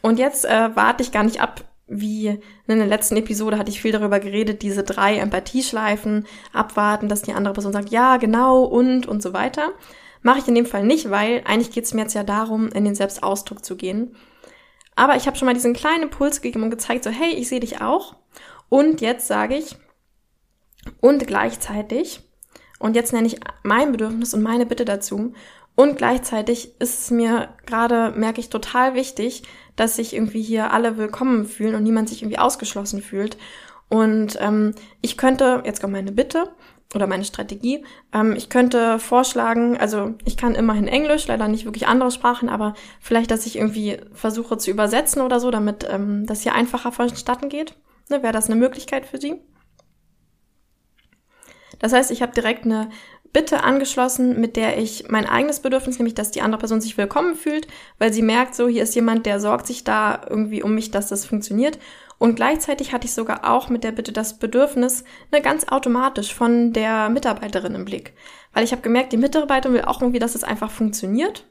Und 0.00 0.18
jetzt 0.18 0.44
äh, 0.44 0.70
warte 0.74 1.02
ich 1.02 1.12
gar 1.12 1.24
nicht 1.24 1.40
ab, 1.40 1.64
wie 1.92 2.38
in 2.66 2.78
der 2.78 2.86
letzten 2.86 3.16
Episode 3.16 3.58
hatte 3.58 3.70
ich 3.70 3.80
viel 3.80 3.92
darüber 3.92 4.18
geredet, 4.20 4.62
diese 4.62 4.82
drei 4.82 5.16
Empathieschleifen 5.18 6.26
abwarten, 6.52 7.08
dass 7.08 7.22
die 7.22 7.32
andere 7.32 7.54
Person 7.54 7.72
sagt, 7.72 7.90
ja, 7.90 8.16
genau 8.16 8.64
und 8.64 9.06
und 9.06 9.22
so 9.22 9.32
weiter. 9.32 9.72
Mache 10.22 10.38
ich 10.38 10.48
in 10.48 10.54
dem 10.54 10.66
Fall 10.66 10.84
nicht, 10.84 11.10
weil 11.10 11.42
eigentlich 11.44 11.72
geht 11.72 11.84
es 11.84 11.94
mir 11.94 12.02
jetzt 12.02 12.14
ja 12.14 12.22
darum, 12.22 12.68
in 12.68 12.84
den 12.84 12.94
Selbstausdruck 12.94 13.64
zu 13.64 13.76
gehen. 13.76 14.16
Aber 14.94 15.16
ich 15.16 15.26
habe 15.26 15.36
schon 15.36 15.46
mal 15.46 15.54
diesen 15.54 15.74
kleinen 15.74 16.04
Impuls 16.04 16.40
gegeben 16.40 16.64
und 16.64 16.70
gezeigt, 16.70 17.04
so, 17.04 17.10
hey, 17.10 17.34
ich 17.34 17.48
sehe 17.48 17.60
dich 17.60 17.80
auch. 17.80 18.16
Und 18.68 19.00
jetzt 19.00 19.26
sage 19.26 19.56
ich, 19.56 19.76
und 21.00 21.26
gleichzeitig, 21.26 22.20
und 22.78 22.96
jetzt 22.96 23.12
nenne 23.12 23.26
ich 23.26 23.38
mein 23.62 23.92
Bedürfnis 23.92 24.34
und 24.34 24.42
meine 24.42 24.66
Bitte 24.66 24.84
dazu. 24.84 25.32
Und 25.74 25.96
gleichzeitig 25.96 26.78
ist 26.80 27.00
es 27.00 27.10
mir 27.10 27.48
gerade, 27.66 28.12
merke 28.16 28.40
ich, 28.40 28.50
total 28.50 28.94
wichtig, 28.94 29.42
dass 29.76 29.96
sich 29.96 30.14
irgendwie 30.14 30.42
hier 30.42 30.72
alle 30.72 30.98
willkommen 30.98 31.46
fühlen 31.46 31.74
und 31.74 31.82
niemand 31.82 32.08
sich 32.08 32.22
irgendwie 32.22 32.38
ausgeschlossen 32.38 33.02
fühlt. 33.02 33.38
Und 33.88 34.38
ähm, 34.40 34.74
ich 35.00 35.16
könnte, 35.16 35.62
jetzt 35.64 35.80
kommt 35.80 35.92
meine 35.92 36.12
Bitte 36.12 36.50
oder 36.94 37.06
meine 37.06 37.24
Strategie, 37.24 37.84
ähm, 38.12 38.34
ich 38.36 38.50
könnte 38.50 38.98
vorschlagen, 38.98 39.78
also 39.78 40.14
ich 40.24 40.36
kann 40.36 40.54
immerhin 40.54 40.88
Englisch, 40.88 41.26
leider 41.26 41.48
nicht 41.48 41.64
wirklich 41.64 41.86
andere 41.86 42.10
Sprachen, 42.10 42.50
aber 42.50 42.74
vielleicht, 43.00 43.30
dass 43.30 43.46
ich 43.46 43.56
irgendwie 43.56 43.98
versuche 44.12 44.58
zu 44.58 44.70
übersetzen 44.70 45.22
oder 45.22 45.40
so, 45.40 45.50
damit 45.50 45.86
ähm, 45.90 46.26
das 46.26 46.42
hier 46.42 46.54
einfacher 46.54 46.92
vonstatten 46.92 47.48
geht. 47.48 47.74
Ne, 48.10 48.22
Wäre 48.22 48.32
das 48.32 48.46
eine 48.46 48.56
Möglichkeit 48.56 49.06
für 49.06 49.18
Sie? 49.18 49.40
Das 51.78 51.92
heißt, 51.92 52.10
ich 52.10 52.22
habe 52.22 52.32
direkt 52.32 52.64
eine 52.64 52.90
Bitte 53.32 53.64
angeschlossen, 53.64 54.38
mit 54.40 54.56
der 54.56 54.76
ich 54.76 55.08
mein 55.08 55.26
eigenes 55.26 55.60
Bedürfnis, 55.60 55.98
nämlich 55.98 56.14
dass 56.14 56.32
die 56.32 56.42
andere 56.42 56.58
Person 56.58 56.82
sich 56.82 56.98
willkommen 56.98 57.34
fühlt, 57.34 57.66
weil 57.98 58.12
sie 58.12 58.20
merkt, 58.20 58.54
so 58.54 58.68
hier 58.68 58.82
ist 58.82 58.94
jemand, 58.94 59.24
der 59.24 59.40
sorgt 59.40 59.66
sich 59.66 59.84
da 59.84 60.20
irgendwie 60.28 60.62
um 60.62 60.74
mich, 60.74 60.90
dass 60.90 61.08
das 61.08 61.24
funktioniert. 61.24 61.78
Und 62.18 62.36
gleichzeitig 62.36 62.92
hatte 62.92 63.06
ich 63.06 63.14
sogar 63.14 63.50
auch 63.50 63.70
mit 63.70 63.84
der 63.84 63.92
Bitte 63.92 64.12
das 64.12 64.38
Bedürfnis, 64.38 65.04
ne, 65.32 65.40
ganz 65.40 65.66
automatisch 65.68 66.34
von 66.34 66.74
der 66.74 67.08
Mitarbeiterin 67.08 67.74
im 67.74 67.86
Blick. 67.86 68.12
Weil 68.52 68.64
ich 68.64 68.72
habe 68.72 68.82
gemerkt, 68.82 69.12
die 69.12 69.16
Mitarbeiterin 69.16 69.74
will 69.74 69.84
auch 69.84 70.02
irgendwie, 70.02 70.20
dass 70.20 70.34
es 70.34 70.44
einfach 70.44 70.70
funktioniert. 70.70 71.46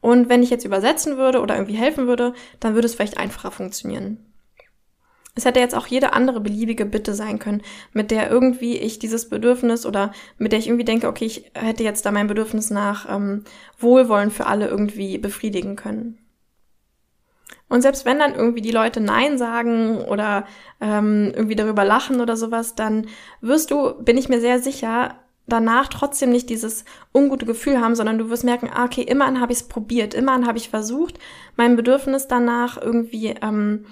Und 0.00 0.28
wenn 0.28 0.44
ich 0.44 0.50
jetzt 0.50 0.64
übersetzen 0.64 1.16
würde 1.16 1.40
oder 1.40 1.56
irgendwie 1.56 1.76
helfen 1.76 2.06
würde, 2.06 2.32
dann 2.60 2.74
würde 2.74 2.86
es 2.86 2.94
vielleicht 2.94 3.18
einfacher 3.18 3.50
funktionieren. 3.50 4.27
Es 5.38 5.44
hätte 5.44 5.60
jetzt 5.60 5.76
auch 5.76 5.86
jede 5.86 6.14
andere 6.14 6.40
beliebige 6.40 6.84
Bitte 6.84 7.14
sein 7.14 7.38
können, 7.38 7.62
mit 7.92 8.10
der 8.10 8.28
irgendwie 8.28 8.76
ich 8.76 8.98
dieses 8.98 9.28
Bedürfnis 9.28 9.86
oder 9.86 10.10
mit 10.36 10.50
der 10.50 10.58
ich 10.58 10.66
irgendwie 10.66 10.84
denke, 10.84 11.06
okay, 11.06 11.26
ich 11.26 11.52
hätte 11.54 11.84
jetzt 11.84 12.04
da 12.04 12.10
mein 12.10 12.26
Bedürfnis 12.26 12.70
nach 12.70 13.08
ähm, 13.08 13.44
Wohlwollen 13.78 14.32
für 14.32 14.46
alle 14.46 14.66
irgendwie 14.66 15.16
befriedigen 15.16 15.76
können. 15.76 16.18
Und 17.68 17.82
selbst 17.82 18.04
wenn 18.04 18.18
dann 18.18 18.34
irgendwie 18.34 18.62
die 18.62 18.72
Leute 18.72 19.00
Nein 19.00 19.38
sagen 19.38 20.00
oder 20.00 20.44
ähm, 20.80 21.30
irgendwie 21.32 21.54
darüber 21.54 21.84
lachen 21.84 22.20
oder 22.20 22.36
sowas, 22.36 22.74
dann 22.74 23.06
wirst 23.40 23.70
du, 23.70 23.94
bin 24.02 24.16
ich 24.16 24.28
mir 24.28 24.40
sehr 24.40 24.58
sicher, 24.58 25.20
danach 25.46 25.86
trotzdem 25.86 26.30
nicht 26.30 26.50
dieses 26.50 26.84
ungute 27.14 27.46
Gefühl 27.46 27.80
haben, 27.80 27.94
sondern 27.94 28.18
du 28.18 28.28
wirst 28.28 28.42
merken, 28.42 28.70
ah, 28.74 28.86
okay, 28.86 29.02
immerhin 29.02 29.40
habe 29.40 29.52
ich 29.52 29.60
es 29.60 29.68
probiert, 29.68 30.14
immerhin 30.14 30.48
habe 30.48 30.58
ich 30.58 30.68
versucht, 30.68 31.20
mein 31.54 31.76
Bedürfnis 31.76 32.26
danach 32.26 32.82
irgendwie 32.82 33.36
ähm, 33.40 33.84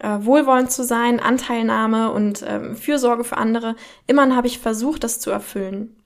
äh, 0.00 0.24
wohlwollend 0.24 0.70
zu 0.70 0.82
sein, 0.82 1.20
Anteilnahme 1.20 2.10
und 2.12 2.42
äh, 2.42 2.74
Fürsorge 2.74 3.24
für 3.24 3.36
andere. 3.36 3.76
Immerhin 4.06 4.36
habe 4.36 4.46
ich 4.46 4.58
versucht, 4.58 5.04
das 5.04 5.20
zu 5.20 5.30
erfüllen. 5.30 5.96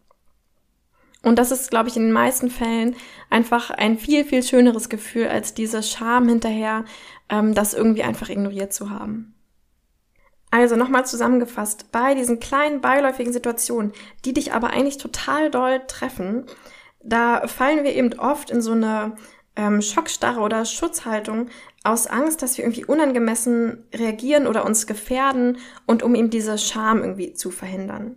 Und 1.23 1.39
das 1.39 1.51
ist, 1.51 1.71
glaube 1.71 1.89
ich, 1.89 1.97
in 1.97 2.03
den 2.03 2.13
meisten 2.13 2.51
Fällen 2.51 2.97
einfach 3.31 3.71
ein 3.71 3.97
viel, 3.97 4.25
viel 4.25 4.43
schöneres 4.43 4.89
Gefühl, 4.91 5.29
als 5.29 5.55
diese 5.55 5.83
Scham 5.83 6.29
hinterher, 6.29 6.85
ähm, 7.31 7.55
das 7.55 7.73
irgendwie 7.73 8.03
einfach 8.03 8.29
ignoriert 8.29 8.73
zu 8.75 8.91
haben. 8.91 9.35
Also 10.51 10.77
nochmal 10.77 11.07
zusammengefasst, 11.07 11.91
bei 11.91 12.15
diesen 12.15 12.39
kleinen 12.39 12.81
beiläufigen 12.81 13.33
Situationen, 13.33 13.93
die 14.25 14.35
dich 14.35 14.53
aber 14.53 14.71
eigentlich 14.71 14.99
total 14.99 15.51
doll 15.51 15.81
treffen, 15.89 16.45
da 17.03 17.47
fallen 17.49 17.85
wir 17.85 17.95
eben 17.95 18.13
oft 18.19 18.51
in 18.51 18.63
so 18.63 18.73
eine 18.73 19.17
ähm, 19.57 19.83
Schockstarre 19.83 20.41
oder 20.41 20.65
Schutzhaltung 20.65 21.49
aus 21.83 22.07
Angst, 22.07 22.43
dass 22.43 22.57
wir 22.57 22.65
irgendwie 22.65 22.85
unangemessen 22.85 23.85
reagieren 23.95 24.47
oder 24.47 24.65
uns 24.65 24.87
gefährden 24.87 25.59
und 25.87 26.03
um 26.03 26.15
eben 26.15 26.31
diese 26.31 26.59
Scham 26.59 27.03
irgendwie 27.03 27.35
zu 27.35 27.51
verhindern. 27.51 28.17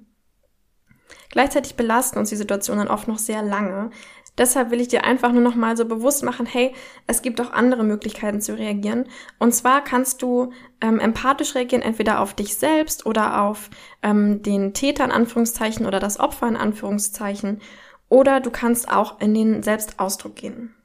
Gleichzeitig 1.30 1.76
belasten 1.76 2.20
uns 2.20 2.30
die 2.30 2.36
Situationen 2.36 2.88
oft 2.88 3.08
noch 3.08 3.20
sehr 3.20 3.44
lange. 3.44 3.92
Deshalb 4.38 4.70
will 4.70 4.80
ich 4.80 4.88
dir 4.88 5.04
einfach 5.04 5.32
nur 5.32 5.42
noch 5.42 5.56
mal 5.56 5.76
so 5.76 5.86
bewusst 5.86 6.24
machen, 6.24 6.46
hey, 6.46 6.74
es 7.08 7.22
gibt 7.22 7.42
auch 7.42 7.52
andere 7.52 7.84
Möglichkeiten 7.84 8.40
zu 8.40 8.56
reagieren. 8.56 9.06
Und 9.40 9.54
zwar 9.54 9.84
kannst 9.84 10.22
du 10.22 10.54
ähm, 10.80 11.00
empathisch 11.00 11.56
reagieren, 11.56 11.82
entweder 11.82 12.20
auf 12.20 12.36
dich 12.36 12.56
selbst 12.56 13.06
oder 13.06 13.42
auf 13.42 13.70
ähm, 14.04 14.44
den 14.44 14.74
Täter 14.74 15.04
in 15.06 15.12
Anführungszeichen 15.12 15.88
oder 15.88 16.00
das 16.00 16.20
Opfer 16.20 16.48
in 16.48 16.56
Anführungszeichen. 16.56 17.62
Oder 18.10 18.40
du 18.40 18.52
kannst 18.52 18.90
auch 18.90 19.20
in 19.20 19.34
den 19.34 19.64
Selbstausdruck 19.64 20.36
gehen. 20.36 20.77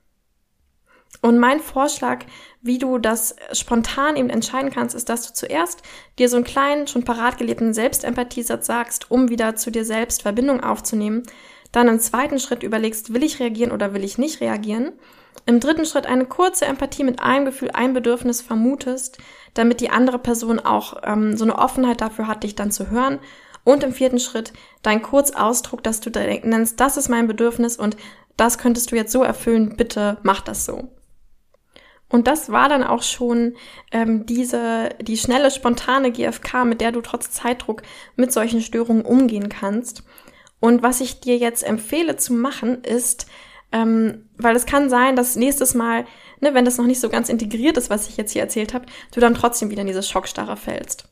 Und 1.20 1.38
mein 1.38 1.60
Vorschlag, 1.60 2.24
wie 2.62 2.78
du 2.78 2.98
das 2.98 3.36
spontan 3.52 4.16
eben 4.16 4.30
entscheiden 4.30 4.70
kannst, 4.70 4.94
ist, 4.94 5.08
dass 5.08 5.26
du 5.26 5.34
zuerst 5.34 5.82
dir 6.18 6.28
so 6.28 6.36
einen 6.36 6.44
kleinen, 6.44 6.86
schon 6.86 7.04
parat 7.04 7.38
gelebten 7.38 7.74
Selbstempathiesatz 7.74 8.66
sagst, 8.66 9.10
um 9.10 9.28
wieder 9.28 9.54
zu 9.54 9.70
dir 9.70 9.84
selbst 9.84 10.22
Verbindung 10.22 10.62
aufzunehmen. 10.64 11.22
Dann 11.70 11.88
im 11.88 12.00
zweiten 12.00 12.38
Schritt 12.38 12.62
überlegst, 12.62 13.14
will 13.14 13.22
ich 13.22 13.40
reagieren 13.40 13.72
oder 13.72 13.94
will 13.94 14.04
ich 14.04 14.18
nicht 14.18 14.40
reagieren. 14.40 14.92
Im 15.46 15.60
dritten 15.60 15.86
Schritt 15.86 16.06
eine 16.06 16.26
kurze 16.26 16.66
Empathie 16.66 17.04
mit 17.04 17.20
einem 17.20 17.46
Gefühl, 17.46 17.70
ein 17.72 17.94
Bedürfnis 17.94 18.42
vermutest, 18.42 19.18
damit 19.54 19.80
die 19.80 19.90
andere 19.90 20.18
Person 20.18 20.60
auch 20.60 21.02
ähm, 21.04 21.36
so 21.36 21.44
eine 21.44 21.58
Offenheit 21.58 22.00
dafür 22.00 22.26
hat, 22.26 22.42
dich 22.44 22.54
dann 22.54 22.70
zu 22.70 22.90
hören. 22.90 23.18
Und 23.64 23.84
im 23.84 23.92
vierten 23.92 24.18
Schritt 24.18 24.52
dein 24.82 25.02
Kurzausdruck, 25.02 25.82
dass 25.82 26.00
du 26.00 26.10
nennst, 26.10 26.80
das 26.80 26.96
ist 26.96 27.08
mein 27.08 27.28
Bedürfnis 27.28 27.76
und 27.76 27.96
das 28.36 28.58
könntest 28.58 28.90
du 28.90 28.96
jetzt 28.96 29.12
so 29.12 29.22
erfüllen, 29.22 29.76
bitte 29.76 30.18
mach 30.22 30.40
das 30.40 30.64
so. 30.64 30.88
Und 32.12 32.26
das 32.26 32.52
war 32.52 32.68
dann 32.68 32.84
auch 32.84 33.02
schon 33.02 33.54
ähm, 33.90 34.26
diese, 34.26 34.90
die 35.00 35.16
schnelle, 35.16 35.50
spontane 35.50 36.12
GFK, 36.12 36.66
mit 36.66 36.82
der 36.82 36.92
du 36.92 37.00
trotz 37.00 37.30
Zeitdruck 37.30 37.82
mit 38.16 38.32
solchen 38.32 38.60
Störungen 38.60 39.06
umgehen 39.06 39.48
kannst. 39.48 40.04
Und 40.60 40.82
was 40.82 41.00
ich 41.00 41.20
dir 41.20 41.38
jetzt 41.38 41.64
empfehle 41.64 42.16
zu 42.16 42.34
machen, 42.34 42.84
ist, 42.84 43.26
ähm, 43.72 44.28
weil 44.36 44.54
es 44.54 44.66
kann 44.66 44.90
sein, 44.90 45.16
dass 45.16 45.36
nächstes 45.36 45.72
Mal, 45.72 46.04
ne, 46.40 46.52
wenn 46.52 46.66
das 46.66 46.76
noch 46.76 46.84
nicht 46.84 47.00
so 47.00 47.08
ganz 47.08 47.30
integriert 47.30 47.78
ist, 47.78 47.88
was 47.88 48.06
ich 48.08 48.18
jetzt 48.18 48.32
hier 48.32 48.42
erzählt 48.42 48.74
habe, 48.74 48.84
du 49.14 49.18
dann 49.18 49.34
trotzdem 49.34 49.70
wieder 49.70 49.80
in 49.80 49.86
diese 49.86 50.02
Schockstarre 50.02 50.58
fällst. 50.58 51.08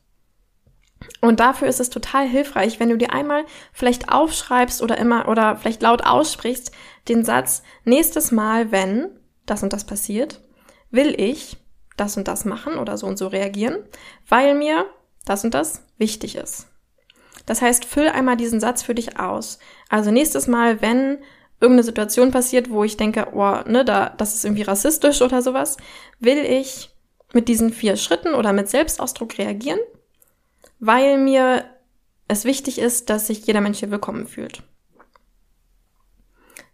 Und 1.19 1.39
dafür 1.39 1.67
ist 1.67 1.79
es 1.79 1.89
total 1.89 2.27
hilfreich, 2.27 2.79
wenn 2.79 2.89
du 2.89 2.97
dir 2.97 3.11
einmal 3.11 3.45
vielleicht 3.73 4.11
aufschreibst 4.11 4.83
oder 4.83 4.99
immer 4.99 5.27
oder 5.27 5.55
vielleicht 5.55 5.81
laut 5.81 6.05
aussprichst 6.05 6.71
den 7.07 7.25
Satz 7.25 7.63
nächstes 7.85 8.31
Mal, 8.31 8.71
wenn 8.71 9.09
das 9.47 9.63
und 9.63 9.73
das 9.73 9.83
passiert, 9.83 10.41
will 10.91 11.19
ich 11.19 11.57
das 11.97 12.17
und 12.17 12.27
das 12.27 12.45
machen 12.45 12.75
oder 12.75 12.97
so 12.97 13.07
und 13.07 13.17
so 13.17 13.27
reagieren, 13.27 13.77
weil 14.27 14.55
mir 14.55 14.85
das 15.25 15.43
und 15.43 15.53
das 15.53 15.83
wichtig 15.97 16.35
ist. 16.35 16.67
Das 17.45 17.61
heißt, 17.61 17.85
füll 17.85 18.07
einmal 18.07 18.37
diesen 18.37 18.59
Satz 18.59 18.83
für 18.83 18.95
dich 18.95 19.19
aus. 19.19 19.59
Also 19.89 20.11
nächstes 20.11 20.47
Mal, 20.47 20.81
wenn 20.81 21.19
irgendeine 21.59 21.83
Situation 21.83 22.31
passiert, 22.31 22.69
wo 22.69 22.83
ich 22.83 22.97
denke, 22.97 23.27
oh, 23.33 23.59
ne, 23.67 23.85
da, 23.85 24.09
das 24.17 24.35
ist 24.35 24.45
irgendwie 24.45 24.63
rassistisch 24.63 25.21
oder 25.21 25.41
sowas, 25.41 25.77
will 26.19 26.39
ich 26.39 26.89
mit 27.33 27.47
diesen 27.47 27.71
vier 27.71 27.95
Schritten 27.97 28.33
oder 28.33 28.51
mit 28.51 28.69
Selbstausdruck 28.69 29.37
reagieren, 29.37 29.79
weil 30.79 31.17
mir 31.17 31.65
es 32.27 32.45
wichtig 32.45 32.79
ist, 32.79 33.09
dass 33.09 33.27
sich 33.27 33.45
jeder 33.45 33.61
Mensch 33.61 33.79
hier 33.79 33.91
willkommen 33.91 34.27
fühlt. 34.27 34.63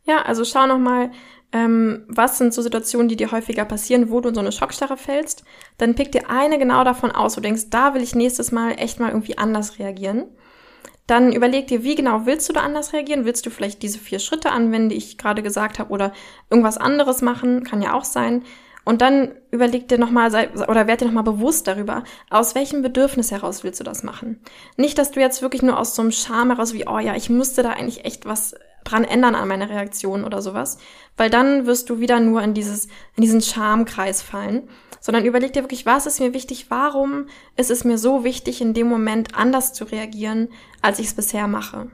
Ja, 0.07 0.21
also 0.21 0.45
schau 0.45 0.67
nochmal, 0.67 1.11
ähm, 1.51 2.05
was 2.07 2.37
sind 2.37 2.53
so 2.53 2.61
Situationen, 2.61 3.09
die 3.09 3.17
dir 3.17 3.31
häufiger 3.31 3.65
passieren, 3.65 4.09
wo 4.09 4.21
du 4.21 4.29
in 4.29 4.35
so 4.35 4.41
eine 4.41 4.53
Schockstarre 4.53 4.97
fällst, 4.97 5.43
dann 5.77 5.95
pick 5.95 6.11
dir 6.13 6.29
eine 6.29 6.57
genau 6.57 6.83
davon 6.83 7.11
aus, 7.11 7.35
wo 7.35 7.41
du 7.41 7.47
denkst, 7.47 7.69
da 7.69 7.93
will 7.93 8.01
ich 8.01 8.15
nächstes 8.15 8.51
Mal 8.51 8.71
echt 8.79 8.99
mal 8.99 9.09
irgendwie 9.09 9.37
anders 9.37 9.79
reagieren. 9.79 10.25
Dann 11.07 11.31
überleg 11.31 11.67
dir, 11.67 11.83
wie 11.83 11.95
genau 11.95 12.25
willst 12.25 12.47
du 12.49 12.53
da 12.53 12.61
anders 12.61 12.91
reagieren? 12.93 13.25
Willst 13.25 13.45
du 13.45 13.49
vielleicht 13.49 13.81
diese 13.81 13.99
vier 13.99 14.19
Schritte 14.19 14.51
anwenden, 14.51 14.89
die 14.89 14.97
ich 14.97 15.17
gerade 15.17 15.41
gesagt 15.41 15.79
habe, 15.79 15.91
oder 15.91 16.11
irgendwas 16.49 16.77
anderes 16.77 17.21
machen? 17.21 17.63
Kann 17.63 17.81
ja 17.81 17.93
auch 17.93 18.03
sein. 18.03 18.43
Und 18.83 19.01
dann 19.01 19.33
überleg 19.51 19.89
dir 19.89 19.97
nochmal 19.97 20.31
oder 20.67 20.87
werd 20.87 21.01
dir 21.01 21.05
nochmal 21.05 21.23
bewusst 21.23 21.67
darüber, 21.67 22.03
aus 22.29 22.55
welchem 22.55 22.81
Bedürfnis 22.81 23.31
heraus 23.31 23.65
willst 23.65 23.81
du 23.81 23.83
das 23.83 24.03
machen. 24.03 24.39
Nicht, 24.77 24.97
dass 24.97 25.11
du 25.11 25.19
jetzt 25.19 25.41
wirklich 25.41 25.61
nur 25.61 25.77
aus 25.77 25.95
so 25.95 26.01
einem 26.01 26.13
Charme 26.13 26.51
heraus 26.51 26.73
wie, 26.73 26.87
oh 26.87 26.99
ja, 26.99 27.13
ich 27.15 27.29
musste 27.29 27.63
da 27.63 27.71
eigentlich 27.71 28.05
echt 28.05 28.25
was 28.25 28.55
dran 28.89 29.03
ändern 29.03 29.35
an 29.35 29.47
meiner 29.47 29.69
Reaktion 29.69 30.23
oder 30.23 30.41
sowas, 30.41 30.77
weil 31.15 31.29
dann 31.29 31.65
wirst 31.65 31.89
du 31.89 31.99
wieder 31.99 32.19
nur 32.19 32.41
in 32.41 32.53
dieses, 32.53 32.85
in 33.15 33.21
diesen 33.21 33.41
Schamkreis 33.41 34.21
fallen, 34.21 34.69
sondern 34.99 35.25
überleg 35.25 35.53
dir 35.53 35.63
wirklich, 35.63 35.85
was 35.85 36.05
ist 36.05 36.19
mir 36.19 36.33
wichtig, 36.33 36.69
warum 36.69 37.27
ist 37.55 37.71
es 37.71 37.83
mir 37.83 37.97
so 37.97 38.23
wichtig, 38.23 38.61
in 38.61 38.73
dem 38.73 38.87
Moment 38.87 39.35
anders 39.35 39.73
zu 39.73 39.85
reagieren, 39.85 40.49
als 40.81 40.99
ich 40.99 41.07
es 41.07 41.13
bisher 41.13 41.47
mache. 41.47 41.89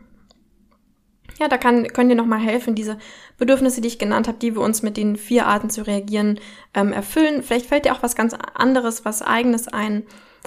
Ja, 1.40 1.48
da 1.48 1.58
kann, 1.58 1.88
können 1.88 2.10
dir 2.10 2.16
nochmal 2.16 2.40
helfen, 2.40 2.76
diese 2.76 2.98
Bedürfnisse, 3.38 3.82
die 3.82 3.88
ich 3.88 4.00
genannt 4.00 4.28
habe, 4.28 4.38
die 4.38 4.56
wir 4.56 4.62
uns 4.62 4.84
mit 4.84 4.98
den 4.98 5.16
vier 5.16 5.48
Arten 5.48 5.70
zu 5.70 5.86
reagieren 5.86 6.40
ähm, 6.74 6.94
erfüllen. 6.94 7.42
Vielleicht 7.42 7.66
fällt 7.66 7.86
dir 7.86 7.94
auch 7.94 8.04
was 8.04 8.16
ganz 8.16 8.36
anderes, 8.54 9.04
was 9.04 9.22
eigenes 9.22 9.68
ein, 9.68 10.04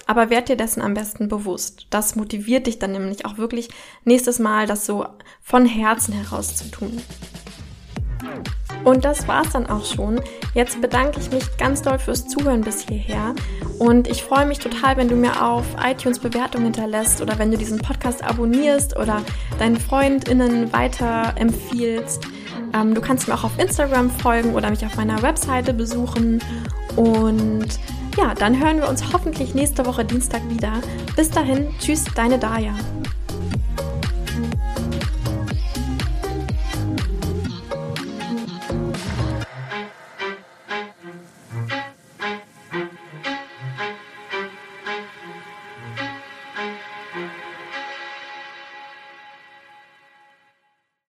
aber 0.06 0.30
werd 0.30 0.48
dir 0.48 0.56
dessen 0.56 0.82
am 0.82 0.94
besten 0.94 1.28
bewusst. 1.28 1.86
Das 1.90 2.16
motiviert 2.16 2.66
dich 2.66 2.78
dann 2.78 2.92
nämlich 2.92 3.24
auch 3.24 3.38
wirklich 3.38 3.68
nächstes 4.04 4.38
Mal, 4.38 4.66
das 4.66 4.86
so 4.86 5.06
von 5.42 5.66
Herzen 5.66 6.12
heraus 6.12 6.56
zu 6.56 6.70
tun. 6.70 7.00
Und 8.84 9.04
das 9.04 9.26
war's 9.26 9.50
dann 9.50 9.66
auch 9.66 9.84
schon. 9.84 10.20
Jetzt 10.54 10.80
bedanke 10.80 11.18
ich 11.18 11.30
mich 11.32 11.56
ganz 11.56 11.82
doll 11.82 11.98
fürs 11.98 12.28
Zuhören 12.28 12.60
bis 12.60 12.86
hierher. 12.86 13.34
Und 13.78 14.06
ich 14.06 14.22
freue 14.22 14.46
mich 14.46 14.60
total, 14.60 14.96
wenn 14.96 15.08
du 15.08 15.16
mir 15.16 15.42
auf 15.42 15.64
iTunes 15.84 16.20
Bewertungen 16.20 16.66
hinterlässt 16.66 17.20
oder 17.20 17.38
wenn 17.38 17.50
du 17.50 17.58
diesen 17.58 17.78
Podcast 17.78 18.22
abonnierst 18.22 18.96
oder 18.96 19.22
deinen 19.58 19.76
FreundInnen 19.76 20.72
weiter 20.72 21.32
empfiehlst. 21.36 22.28
Ähm, 22.74 22.94
du 22.94 23.00
kannst 23.00 23.26
mir 23.26 23.34
auch 23.34 23.44
auf 23.44 23.58
Instagram 23.58 24.10
folgen 24.10 24.54
oder 24.54 24.70
mich 24.70 24.86
auf 24.86 24.96
meiner 24.96 25.20
Webseite 25.20 25.74
besuchen. 25.74 26.40
Und 26.94 27.68
ja, 28.16 28.34
dann 28.34 28.60
hören 28.60 28.78
wir 28.78 28.88
uns 28.88 29.12
hoffentlich 29.12 29.54
nächste 29.54 29.86
Woche 29.86 30.04
Dienstag 30.04 30.42
wieder. 30.48 30.72
Bis 31.16 31.30
dahin, 31.30 31.68
tschüss, 31.78 32.04
deine 32.14 32.38
Daya. 32.38 32.74